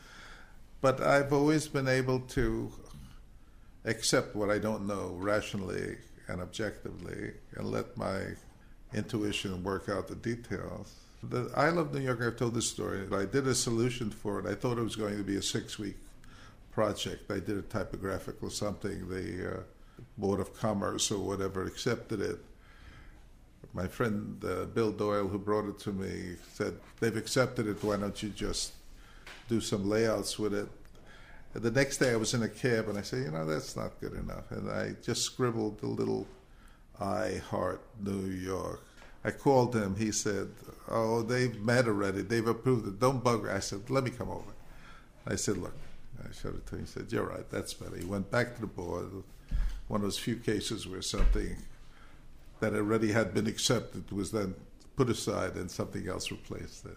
But 0.80 1.00
I've 1.00 1.32
always 1.32 1.68
been 1.68 1.88
able 1.88 2.20
to 2.20 2.72
accept 3.84 4.34
what 4.34 4.50
I 4.50 4.58
don't 4.58 4.86
know 4.86 5.16
rationally 5.18 5.96
and 6.28 6.40
objectively 6.40 7.32
and 7.54 7.70
let 7.70 7.96
my 7.96 8.20
intuition 8.94 9.62
work 9.62 9.88
out 9.88 10.08
the 10.08 10.16
details. 10.16 10.94
The, 11.22 11.50
I 11.56 11.70
love 11.70 11.94
New 11.94 12.00
York. 12.00 12.20
I've 12.22 12.36
told 12.36 12.54
this 12.54 12.68
story. 12.68 13.06
I 13.12 13.24
did 13.24 13.46
a 13.46 13.54
solution 13.54 14.10
for 14.10 14.38
it. 14.40 14.46
I 14.46 14.54
thought 14.54 14.78
it 14.78 14.82
was 14.82 14.96
going 14.96 15.16
to 15.16 15.24
be 15.24 15.36
a 15.36 15.42
six 15.42 15.78
week 15.78 15.96
project. 16.72 17.30
I 17.30 17.40
did 17.40 17.56
a 17.56 17.62
typographical 17.62 18.50
something. 18.50 19.08
The 19.08 19.58
uh, 19.58 19.60
Board 20.18 20.40
of 20.40 20.54
Commerce 20.54 21.10
or 21.10 21.18
whatever 21.18 21.64
accepted 21.64 22.20
it. 22.20 22.38
My 23.76 23.86
friend 23.86 24.42
uh, 24.42 24.64
Bill 24.64 24.90
Doyle, 24.90 25.28
who 25.28 25.38
brought 25.38 25.68
it 25.68 25.78
to 25.80 25.92
me, 25.92 26.36
said, 26.54 26.78
They've 26.98 27.14
accepted 27.14 27.66
it. 27.66 27.84
Why 27.84 27.98
don't 27.98 28.22
you 28.22 28.30
just 28.30 28.72
do 29.50 29.60
some 29.60 29.86
layouts 29.86 30.38
with 30.38 30.54
it? 30.54 30.66
And 31.52 31.62
the 31.62 31.70
next 31.70 31.98
day 31.98 32.12
I 32.12 32.16
was 32.16 32.32
in 32.32 32.42
a 32.42 32.48
cab 32.48 32.88
and 32.88 32.96
I 32.96 33.02
said, 33.02 33.24
You 33.24 33.32
know, 33.32 33.44
that's 33.44 33.76
not 33.76 34.00
good 34.00 34.14
enough. 34.14 34.50
And 34.50 34.70
I 34.70 34.94
just 35.02 35.24
scribbled 35.24 35.80
a 35.82 35.86
little 35.86 36.26
I 36.98 37.42
heart 37.50 37.82
New 38.02 38.24
York. 38.30 38.80
I 39.22 39.30
called 39.30 39.76
him. 39.76 39.94
He 39.94 40.10
said, 40.10 40.48
Oh, 40.88 41.20
they've 41.20 41.60
met 41.60 41.86
already. 41.86 42.22
They've 42.22 42.46
approved 42.46 42.88
it. 42.88 42.98
Don't 42.98 43.22
bug 43.22 43.44
me. 43.44 43.50
I 43.50 43.58
said, 43.58 43.90
Let 43.90 44.04
me 44.04 44.10
come 44.10 44.30
over. 44.30 44.54
I 45.26 45.36
said, 45.36 45.58
Look. 45.58 45.76
I 46.26 46.32
showed 46.32 46.54
it 46.54 46.66
to 46.68 46.76
him. 46.76 46.80
He 46.80 46.86
said, 46.86 47.12
You're 47.12 47.26
right. 47.26 47.48
That's 47.50 47.74
better. 47.74 47.98
He 47.98 48.06
went 48.06 48.30
back 48.30 48.54
to 48.54 48.62
the 48.62 48.66
board. 48.66 49.22
One 49.88 50.00
of 50.00 50.02
those 50.02 50.18
few 50.18 50.36
cases 50.36 50.88
where 50.88 51.02
something 51.02 51.56
that 52.60 52.74
already 52.74 53.12
had 53.12 53.34
been 53.34 53.46
accepted 53.46 54.10
was 54.10 54.32
then 54.32 54.54
put 54.96 55.10
aside 55.10 55.54
and 55.54 55.70
something 55.70 56.08
else 56.08 56.30
replaced 56.30 56.86
it. 56.86 56.96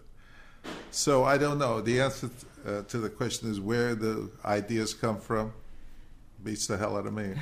So 0.90 1.24
I 1.24 1.38
don't 1.38 1.58
know. 1.58 1.80
The 1.80 2.00
answer 2.00 2.30
uh, 2.66 2.82
to 2.82 2.98
the 2.98 3.08
question 3.08 3.50
is 3.50 3.60
where 3.60 3.94
the 3.94 4.30
ideas 4.44 4.94
come 4.94 5.20
from. 5.20 5.52
Beats 6.42 6.66
the 6.66 6.76
hell 6.76 6.96
out 6.96 7.06
of 7.06 7.14
me. 7.14 7.34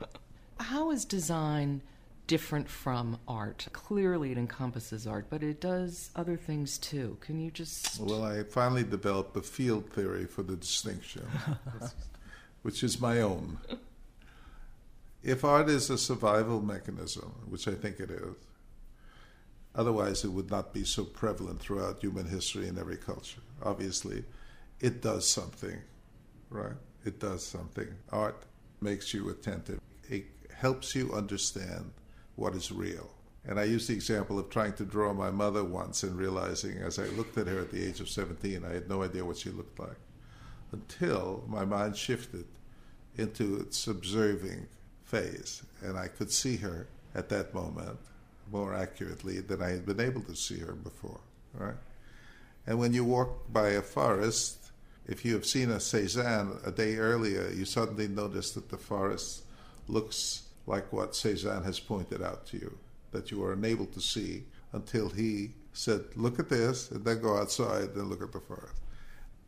How 0.60 0.90
is 0.90 1.04
design 1.04 1.80
different 2.26 2.68
from 2.68 3.18
art? 3.26 3.66
Clearly, 3.72 4.32
it 4.32 4.38
encompasses 4.38 5.06
art, 5.06 5.26
but 5.30 5.42
it 5.42 5.60
does 5.60 6.10
other 6.14 6.36
things 6.36 6.78
too. 6.78 7.16
Can 7.20 7.40
you 7.40 7.50
just. 7.50 8.00
Well, 8.00 8.24
I 8.24 8.42
finally 8.42 8.84
developed 8.84 9.36
a 9.36 9.42
field 9.42 9.88
theory 9.90 10.26
for 10.26 10.42
the 10.42 10.56
distinction, 10.56 11.26
which 12.62 12.82
is 12.82 13.00
my 13.00 13.20
own. 13.20 13.58
If 15.22 15.44
art 15.44 15.68
is 15.68 15.88
a 15.88 15.98
survival 15.98 16.60
mechanism, 16.60 17.32
which 17.48 17.68
I 17.68 17.74
think 17.74 18.00
it 18.00 18.10
is, 18.10 18.34
otherwise 19.74 20.24
it 20.24 20.32
would 20.32 20.50
not 20.50 20.74
be 20.74 20.84
so 20.84 21.04
prevalent 21.04 21.60
throughout 21.60 22.00
human 22.00 22.26
history 22.26 22.66
in 22.66 22.76
every 22.76 22.96
culture. 22.96 23.40
Obviously, 23.62 24.24
it 24.80 25.00
does 25.00 25.28
something, 25.28 25.78
right? 26.50 26.74
It 27.04 27.20
does 27.20 27.46
something. 27.46 27.88
Art 28.10 28.44
makes 28.80 29.14
you 29.14 29.30
attentive. 29.30 29.80
It 30.08 30.24
helps 30.52 30.94
you 30.94 31.12
understand 31.12 31.92
what 32.34 32.54
is 32.54 32.72
real. 32.72 33.08
And 33.44 33.60
I 33.60 33.64
used 33.64 33.88
the 33.88 33.94
example 33.94 34.38
of 34.38 34.50
trying 34.50 34.72
to 34.74 34.84
draw 34.84 35.12
my 35.12 35.30
mother 35.30 35.62
once 35.62 36.02
and 36.02 36.16
realizing 36.16 36.78
as 36.78 36.98
I 36.98 37.06
looked 37.06 37.38
at 37.38 37.46
her 37.46 37.60
at 37.60 37.70
the 37.70 37.84
age 37.84 38.00
of 38.00 38.08
17, 38.08 38.64
I 38.64 38.72
had 38.74 38.88
no 38.88 39.02
idea 39.02 39.24
what 39.24 39.38
she 39.38 39.50
looked 39.50 39.78
like 39.78 39.98
until 40.72 41.44
my 41.46 41.64
mind 41.64 41.96
shifted 41.96 42.46
into 43.16 43.56
its 43.56 43.86
observing 43.86 44.66
phase. 45.12 45.62
And 45.82 45.98
I 45.98 46.08
could 46.08 46.32
see 46.32 46.56
her 46.56 46.86
at 47.14 47.28
that 47.28 47.54
moment 47.54 47.98
more 48.50 48.74
accurately 48.74 49.40
than 49.40 49.62
I 49.62 49.70
had 49.70 49.86
been 49.86 50.00
able 50.00 50.22
to 50.22 50.34
see 50.34 50.58
her 50.58 50.72
before, 50.72 51.20
right? 51.54 51.76
And 52.66 52.78
when 52.78 52.94
you 52.94 53.04
walk 53.04 53.52
by 53.52 53.68
a 53.70 53.82
forest, 53.82 54.70
if 55.06 55.24
you 55.24 55.34
have 55.34 55.46
seen 55.46 55.70
a 55.70 55.76
Cézanne 55.76 56.66
a 56.66 56.70
day 56.70 56.96
earlier, 56.96 57.50
you 57.50 57.64
suddenly 57.64 58.08
notice 58.08 58.52
that 58.52 58.70
the 58.70 58.78
forest 58.78 59.42
looks 59.88 60.44
like 60.66 60.92
what 60.92 61.16
Cezanne 61.16 61.64
has 61.64 61.80
pointed 61.80 62.22
out 62.22 62.46
to 62.46 62.56
you, 62.56 62.78
that 63.10 63.30
you 63.30 63.42
are 63.44 63.52
unable 63.52 63.86
to 63.86 64.00
see 64.00 64.44
until 64.72 65.08
he 65.08 65.50
said, 65.72 66.04
Look 66.16 66.38
at 66.38 66.48
this, 66.48 66.90
and 66.90 67.04
then 67.04 67.20
go 67.20 67.36
outside 67.36 67.90
and 67.96 68.08
look 68.08 68.22
at 68.22 68.32
the 68.32 68.40
forest. 68.40 68.80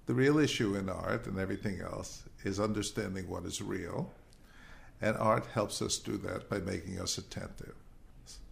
The 0.06 0.14
real 0.14 0.38
issue 0.38 0.74
in 0.74 0.88
art 0.88 1.26
and 1.26 1.38
everything 1.38 1.80
else 1.80 2.24
is 2.44 2.60
understanding 2.60 3.28
what 3.28 3.44
is 3.44 3.62
real, 3.62 4.10
and 5.00 5.16
art 5.16 5.46
helps 5.52 5.82
us 5.82 5.98
do 5.98 6.16
that 6.18 6.48
by 6.48 6.58
making 6.58 7.00
us 7.00 7.18
attentive. 7.18 7.74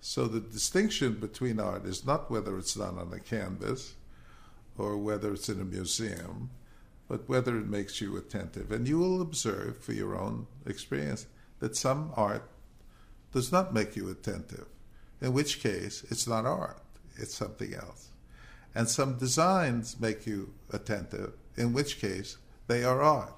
So 0.01 0.27
the 0.27 0.41
distinction 0.41 1.15
between 1.15 1.61
art 1.61 1.87
is 1.87 2.05
not 2.05 2.31
whether 2.31 2.59
it's 2.59 2.75
done 2.75 2.99
on 2.99 3.13
a 3.13 3.21
canvas 3.21 3.95
or 4.77 4.97
whether 4.97 5.33
it's 5.33 5.49
in 5.49 5.61
a 5.61 5.65
museum, 5.65 6.51
but 7.09 7.29
whether 7.29 7.57
it 7.59 7.69
makes 7.69 8.01
you 8.01 8.17
attentive. 8.17 8.73
And 8.73 8.89
you 8.89 8.99
will 8.99 9.23
observe 9.23 9.79
for 9.79 9.93
your 9.93 10.19
own 10.19 10.47
experience 10.67 11.27
that 11.61 11.77
some 11.77 12.13
art 12.17 12.49
does 13.33 13.53
not 13.53 13.73
make 13.73 13.97
you 13.97 14.11
attentive, 14.11 14.67
in 15.21 15.33
which 15.33 15.63
case 15.63 16.05
it's 16.11 16.27
not 16.27 16.47
art, 16.47 16.83
it's 17.17 17.35
something 17.35 17.75
else. 17.75 18.09
And 18.75 18.89
some 18.89 19.19
designs 19.19 20.01
make 20.01 20.27
you 20.27 20.53
attentive, 20.71 21.35
in 21.57 21.73
which 21.73 22.01
case 22.01 22.39
they 22.67 22.83
are 22.85 23.03
art. 23.03 23.35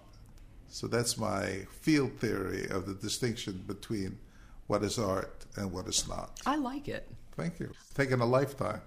So 0.74 0.88
that's 0.88 1.16
my 1.16 1.68
field 1.70 2.18
theory 2.18 2.66
of 2.68 2.87
the 2.87 2.94
distinction 2.94 3.62
between 3.64 4.18
what 4.66 4.82
is 4.82 4.98
art 4.98 5.46
and 5.54 5.70
what 5.70 5.87
is 5.87 6.08
not. 6.08 6.40
I 6.44 6.56
like 6.56 6.88
it. 6.88 7.08
Thank 7.37 7.60
you. 7.60 7.70
It's 7.70 7.94
taken 7.94 8.20
a 8.20 8.26
lifetime. 8.26 8.80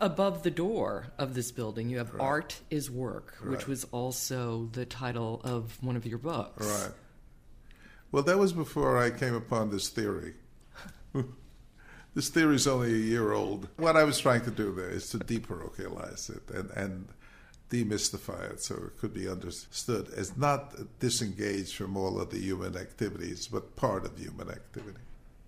Above 0.00 0.42
the 0.42 0.50
door 0.50 1.12
of 1.16 1.34
this 1.34 1.52
building, 1.52 1.90
you 1.90 1.98
have 1.98 2.12
Right. 2.12 2.24
Art 2.24 2.60
is 2.70 2.90
Work, 2.90 3.36
which 3.44 3.68
was 3.68 3.84
also 3.92 4.68
the 4.72 4.84
title 4.84 5.40
of 5.44 5.80
one 5.80 5.94
of 5.94 6.04
your 6.04 6.18
books. 6.18 6.66
Right. 6.66 6.92
Well, 8.10 8.24
that 8.24 8.36
was 8.36 8.52
before 8.52 8.98
I 8.98 9.10
came 9.10 9.36
upon 9.36 9.70
this 9.70 9.90
theory. 9.90 10.34
this 12.16 12.30
theory 12.30 12.56
is 12.56 12.66
only 12.66 12.92
a 12.92 12.96
year 12.96 13.32
old. 13.32 13.68
What 13.76 13.96
I 13.96 14.02
was 14.02 14.18
trying 14.18 14.40
to 14.42 14.50
do 14.50 14.74
there 14.74 14.90
is 14.90 15.08
to 15.10 15.18
deparochialize 15.18 16.34
it 16.34 16.50
and, 16.52 16.70
and 16.72 17.08
demystify 17.70 18.52
it 18.52 18.62
so 18.62 18.74
it 18.74 18.98
could 18.98 19.12
be 19.12 19.28
understood 19.28 20.08
as 20.16 20.36
not 20.36 20.74
disengaged 21.00 21.74
from 21.74 21.96
all 21.96 22.20
of 22.20 22.30
the 22.30 22.38
human 22.38 22.76
activities, 22.76 23.48
but 23.48 23.76
part 23.76 24.04
of 24.04 24.18
human 24.18 24.48
activity. 24.48 24.98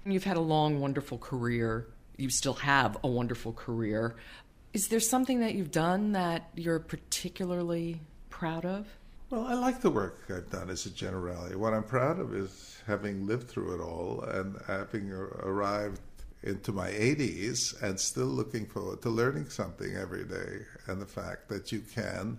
You've 0.04 0.24
had 0.24 0.36
a 0.36 0.40
long, 0.40 0.80
wonderful 0.80 1.18
career. 1.18 1.86
You 2.16 2.30
still 2.30 2.54
have 2.54 2.96
a 3.02 3.08
wonderful 3.08 3.52
career. 3.52 4.16
Is 4.72 4.88
there 4.88 5.00
something 5.00 5.40
that 5.40 5.54
you've 5.54 5.72
done 5.72 6.12
that 6.12 6.50
you're 6.54 6.78
particularly 6.78 8.00
proud 8.28 8.64
of? 8.64 8.86
Well, 9.30 9.46
I 9.46 9.54
like 9.54 9.80
the 9.80 9.90
work 9.90 10.24
I've 10.28 10.50
done 10.50 10.70
as 10.70 10.86
a 10.86 10.90
generality. 10.90 11.54
What 11.54 11.72
I'm 11.72 11.84
proud 11.84 12.18
of 12.18 12.34
is 12.34 12.78
having 12.86 13.26
lived 13.26 13.48
through 13.48 13.74
it 13.74 13.80
all 13.80 14.22
and 14.22 14.56
having 14.66 15.12
arrived 15.12 16.00
into 16.42 16.72
my 16.72 16.90
80s 16.90 17.80
and 17.82 18.00
still 18.00 18.26
looking 18.26 18.66
forward 18.66 19.02
to 19.02 19.10
learning 19.10 19.50
something 19.50 19.94
every 19.96 20.24
day. 20.24 20.64
And 20.86 21.00
the 21.00 21.06
fact 21.06 21.48
that 21.48 21.72
you 21.72 21.80
can 21.80 22.38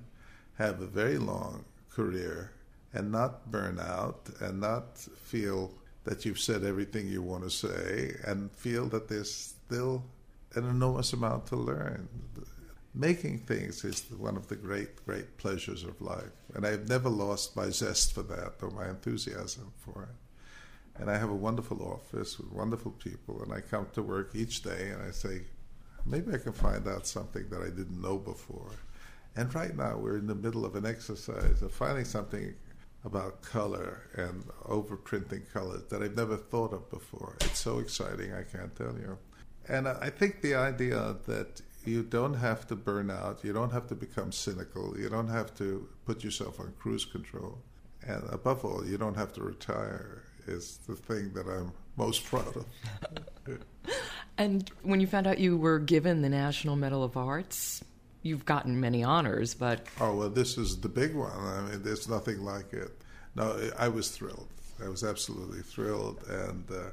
have 0.57 0.81
a 0.81 0.87
very 0.87 1.17
long 1.17 1.65
career 1.89 2.51
and 2.93 3.11
not 3.11 3.49
burn 3.51 3.79
out 3.79 4.29
and 4.39 4.59
not 4.59 4.97
feel 4.97 5.71
that 6.03 6.25
you've 6.25 6.39
said 6.39 6.63
everything 6.63 7.07
you 7.07 7.21
want 7.21 7.43
to 7.43 7.49
say 7.49 8.15
and 8.25 8.51
feel 8.51 8.87
that 8.87 9.07
there's 9.07 9.31
still 9.31 10.03
an 10.55 10.67
enormous 10.67 11.13
amount 11.13 11.45
to 11.47 11.55
learn. 11.55 12.09
Making 12.93 13.39
things 13.39 13.85
is 13.85 14.03
one 14.17 14.35
of 14.35 14.49
the 14.49 14.55
great, 14.55 15.05
great 15.05 15.37
pleasures 15.37 15.83
of 15.83 16.01
life. 16.01 16.31
And 16.55 16.65
I've 16.65 16.89
never 16.89 17.07
lost 17.07 17.55
my 17.55 17.69
zest 17.69 18.13
for 18.13 18.23
that 18.23 18.55
or 18.61 18.71
my 18.71 18.89
enthusiasm 18.89 19.71
for 19.77 20.03
it. 20.03 20.30
And 21.01 21.09
I 21.09 21.17
have 21.17 21.31
a 21.31 21.35
wonderful 21.35 21.81
office 21.81 22.37
with 22.37 22.51
wonderful 22.51 22.91
people, 22.91 23.41
and 23.41 23.51
I 23.51 23.59
come 23.59 23.87
to 23.93 24.03
work 24.03 24.35
each 24.35 24.61
day 24.61 24.91
and 24.93 25.01
I 25.01 25.09
say, 25.09 25.41
maybe 26.05 26.31
I 26.31 26.37
can 26.37 26.53
find 26.53 26.87
out 26.87 27.07
something 27.07 27.49
that 27.49 27.59
I 27.59 27.69
didn't 27.69 27.99
know 27.99 28.19
before. 28.19 28.69
And 29.35 29.53
right 29.55 29.75
now 29.75 29.97
we're 29.97 30.19
in 30.19 30.27
the 30.27 30.35
middle 30.35 30.63
of 30.63 30.75
an 30.75 30.85
exercise 30.85 31.63
of 31.63 31.71
finding 31.71 32.05
something 32.05 32.53
about 33.03 33.41
color 33.41 34.09
and 34.15 34.43
overprinting 34.65 35.51
colors 35.51 35.81
that 35.89 36.03
I've 36.03 36.15
never 36.15 36.37
thought 36.37 36.71
of 36.71 36.87
before. 36.91 37.35
It's 37.41 37.59
so 37.59 37.79
exciting, 37.79 38.33
I 38.33 38.43
can't 38.43 38.75
tell 38.75 38.93
you. 38.93 39.17
And 39.67 39.87
I 39.87 40.11
think 40.11 40.41
the 40.41 40.53
idea 40.53 41.15
that 41.25 41.61
you 41.83 42.03
don't 42.03 42.35
have 42.35 42.67
to 42.67 42.75
burn 42.75 43.09
out, 43.09 43.43
you 43.43 43.53
don't 43.53 43.71
have 43.71 43.87
to 43.87 43.95
become 43.95 44.31
cynical, 44.31 44.95
you 44.99 45.09
don't 45.09 45.29
have 45.29 45.55
to 45.55 45.89
put 46.05 46.23
yourself 46.23 46.59
on 46.59 46.73
cruise 46.77 47.05
control, 47.05 47.57
and 48.05 48.23
above 48.29 48.63
all, 48.63 48.85
you 48.85 48.99
don't 48.99 49.17
have 49.17 49.33
to 49.33 49.41
retire 49.41 50.21
is 50.47 50.77
the 50.87 50.95
thing 50.95 51.31
that 51.33 51.47
I'm 51.47 51.71
most 51.97 52.25
proud 52.25 52.55
of. 52.57 52.65
And 54.37 54.71
when 54.81 54.99
you 55.01 55.07
found 55.07 55.27
out 55.27 55.37
you 55.39 55.55
were 55.57 55.77
given 55.77 56.21
the 56.21 56.29
National 56.29 56.75
Medal 56.75 57.03
of 57.03 57.15
Arts, 57.15 57.83
you've 58.23 58.45
gotten 58.45 58.79
many 58.79 59.03
honors, 59.03 59.53
but 59.53 59.85
Oh, 59.99 60.15
well, 60.15 60.29
this 60.29 60.57
is 60.57 60.79
the 60.79 60.89
big 60.89 61.13
one. 61.13 61.31
I 61.31 61.61
mean, 61.69 61.83
there's 61.83 62.07
nothing 62.09 62.43
like 62.43 62.73
it. 62.73 62.91
No, 63.35 63.69
I 63.77 63.87
was 63.87 64.09
thrilled. 64.09 64.47
I 64.83 64.87
was 64.89 65.03
absolutely 65.03 65.61
thrilled. 65.61 66.23
And 66.27 66.63
uh, 66.71 66.89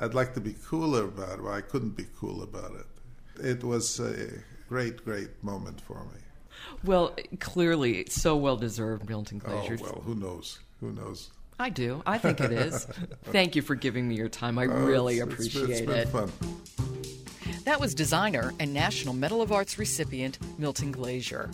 I'd 0.00 0.14
like 0.14 0.34
to 0.34 0.40
be 0.40 0.54
cooler 0.66 1.04
about 1.04 1.38
it, 1.38 1.42
but 1.44 1.52
I 1.52 1.62
couldn't 1.62 1.96
be 1.96 2.06
cool 2.18 2.42
about 2.42 2.72
it. 2.74 2.86
It 3.42 3.64
was 3.64 3.98
a 4.00 4.28
great, 4.68 5.04
great 5.04 5.42
moment 5.42 5.80
for 5.80 6.04
me. 6.04 6.20
well, 6.84 7.14
clearly, 7.40 8.00
it's 8.00 8.20
so 8.20 8.36
well 8.36 8.56
deserved, 8.56 9.08
Milton 9.08 9.38
Glaser. 9.38 9.78
Oh, 9.80 9.84
well, 9.84 10.02
who 10.04 10.14
knows? 10.14 10.58
Who 10.80 10.92
knows? 10.92 11.30
I 11.58 11.70
do. 11.70 12.02
I 12.06 12.18
think 12.18 12.40
it 12.40 12.52
is. 12.52 12.84
Thank 13.24 13.56
you 13.56 13.62
for 13.62 13.74
giving 13.74 14.06
me 14.08 14.14
your 14.14 14.28
time. 14.28 14.58
I 14.58 14.66
Oh, 14.66 14.84
really 14.86 15.18
it's- 15.18 15.40
it's 15.46 15.54
been- 15.54 15.62
appreciate 15.64 15.88
it's 15.88 16.08
it. 16.08 16.12
fun. 16.12 16.32
That 17.64 17.80
was 17.80 17.94
designer 17.94 18.54
and 18.60 18.72
National 18.72 19.12
Medal 19.12 19.42
of 19.42 19.52
Arts 19.52 19.78
recipient 19.78 20.38
Milton 20.58 20.92
Glaser. 20.92 21.50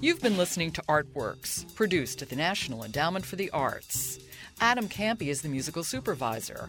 You've 0.00 0.20
been 0.20 0.36
listening 0.36 0.72
to 0.72 0.82
Artworks, 0.82 1.72
produced 1.74 2.20
at 2.20 2.28
the 2.28 2.36
National 2.36 2.84
Endowment 2.84 3.24
for 3.24 3.36
the 3.36 3.50
Arts. 3.50 4.18
Adam 4.60 4.88
Kampe 4.88 5.28
is 5.28 5.40
the 5.40 5.48
musical 5.48 5.82
supervisor. 5.84 6.68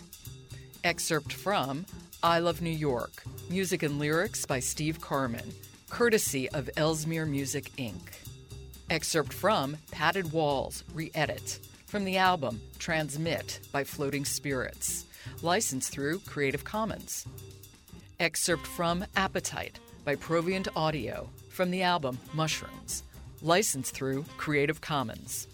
Excerpt 0.84 1.34
from 1.34 1.86
I 2.24 2.40
Love 2.40 2.62
New 2.62 2.70
York, 2.70 3.24
music 3.50 3.84
and 3.84 4.00
lyrics 4.00 4.46
by 4.46 4.60
Steve 4.60 5.00
Karmen, 5.02 5.52
courtesy 5.90 6.48
of 6.52 6.70
Elsmere 6.78 7.26
Music, 7.26 7.72
Inc. 7.78 8.00
Excerpt 8.90 9.34
from 9.34 9.76
Padded 9.92 10.32
Walls, 10.32 10.84
re 10.94 11.12
edit, 11.16 11.60
from 11.96 12.04
the 12.04 12.18
album 12.18 12.60
Transmit 12.78 13.62
by 13.72 13.86
Floating 13.86 14.26
Spirits, 14.26 15.06
licensed 15.42 15.94
through 15.94 16.20
Creative 16.26 16.62
Commons. 16.62 17.26
Excerpt 18.20 18.68
from 18.68 19.06
Appetite 19.16 19.80
by 20.04 20.18
Proviant 20.18 20.68
Audio 20.76 21.30
from 21.48 21.72
the 21.72 21.84
album 21.84 22.20
Mushrooms, 22.34 23.04
licensed 23.42 23.96
through 23.96 24.26
Creative 24.36 24.82
Commons. 24.82 25.48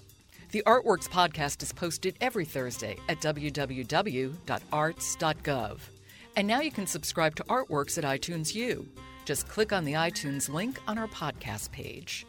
The 0.49 0.63
Artworks 0.65 1.07
podcast 1.07 1.61
is 1.61 1.71
posted 1.71 2.15
every 2.21 2.45
Thursday 2.45 2.97
at 3.07 3.21
www.arts.gov. 3.21 4.39
And 6.35 6.47
now 6.47 6.61
you 6.61 6.71
can 6.71 6.87
subscribe 6.87 7.35
to 7.35 7.43
Artworks 7.43 7.99
at 7.99 8.03
iTunes 8.03 8.55
U. 8.55 8.89
Just 9.25 9.47
click 9.47 9.71
on 9.71 9.85
the 9.85 9.93
iTunes 9.93 10.49
link 10.49 10.79
on 10.87 10.97
our 10.97 11.07
podcast 11.07 11.71
page. 11.71 12.25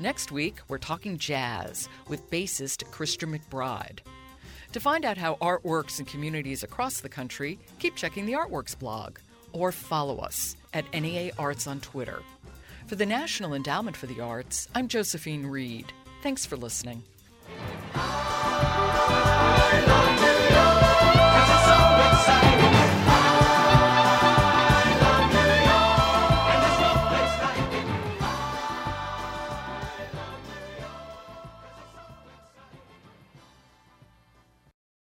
Next 0.00 0.32
week, 0.32 0.60
we're 0.66 0.78
talking 0.78 1.18
jazz 1.18 1.86
with 2.08 2.30
bassist 2.30 2.90
Christian 2.90 3.38
McBride. 3.38 3.98
To 4.72 4.80
find 4.80 5.04
out 5.04 5.18
how 5.18 5.36
art 5.42 5.62
works 5.62 6.00
in 6.00 6.06
communities 6.06 6.62
across 6.62 7.02
the 7.02 7.08
country, 7.10 7.58
keep 7.78 7.96
checking 7.96 8.24
the 8.24 8.32
Artworks 8.32 8.78
blog 8.78 9.18
or 9.52 9.72
follow 9.72 10.16
us 10.16 10.56
at 10.72 10.90
NEA 10.98 11.32
Arts 11.38 11.66
on 11.66 11.80
Twitter. 11.80 12.22
For 12.86 12.94
the 12.94 13.04
National 13.04 13.52
Endowment 13.52 13.94
for 13.94 14.06
the 14.06 14.22
Arts, 14.22 14.68
I'm 14.74 14.88
Josephine 14.88 15.44
Reed. 15.44 15.92
Thanks 16.22 16.46
for 16.46 16.56
listening. 16.56 17.02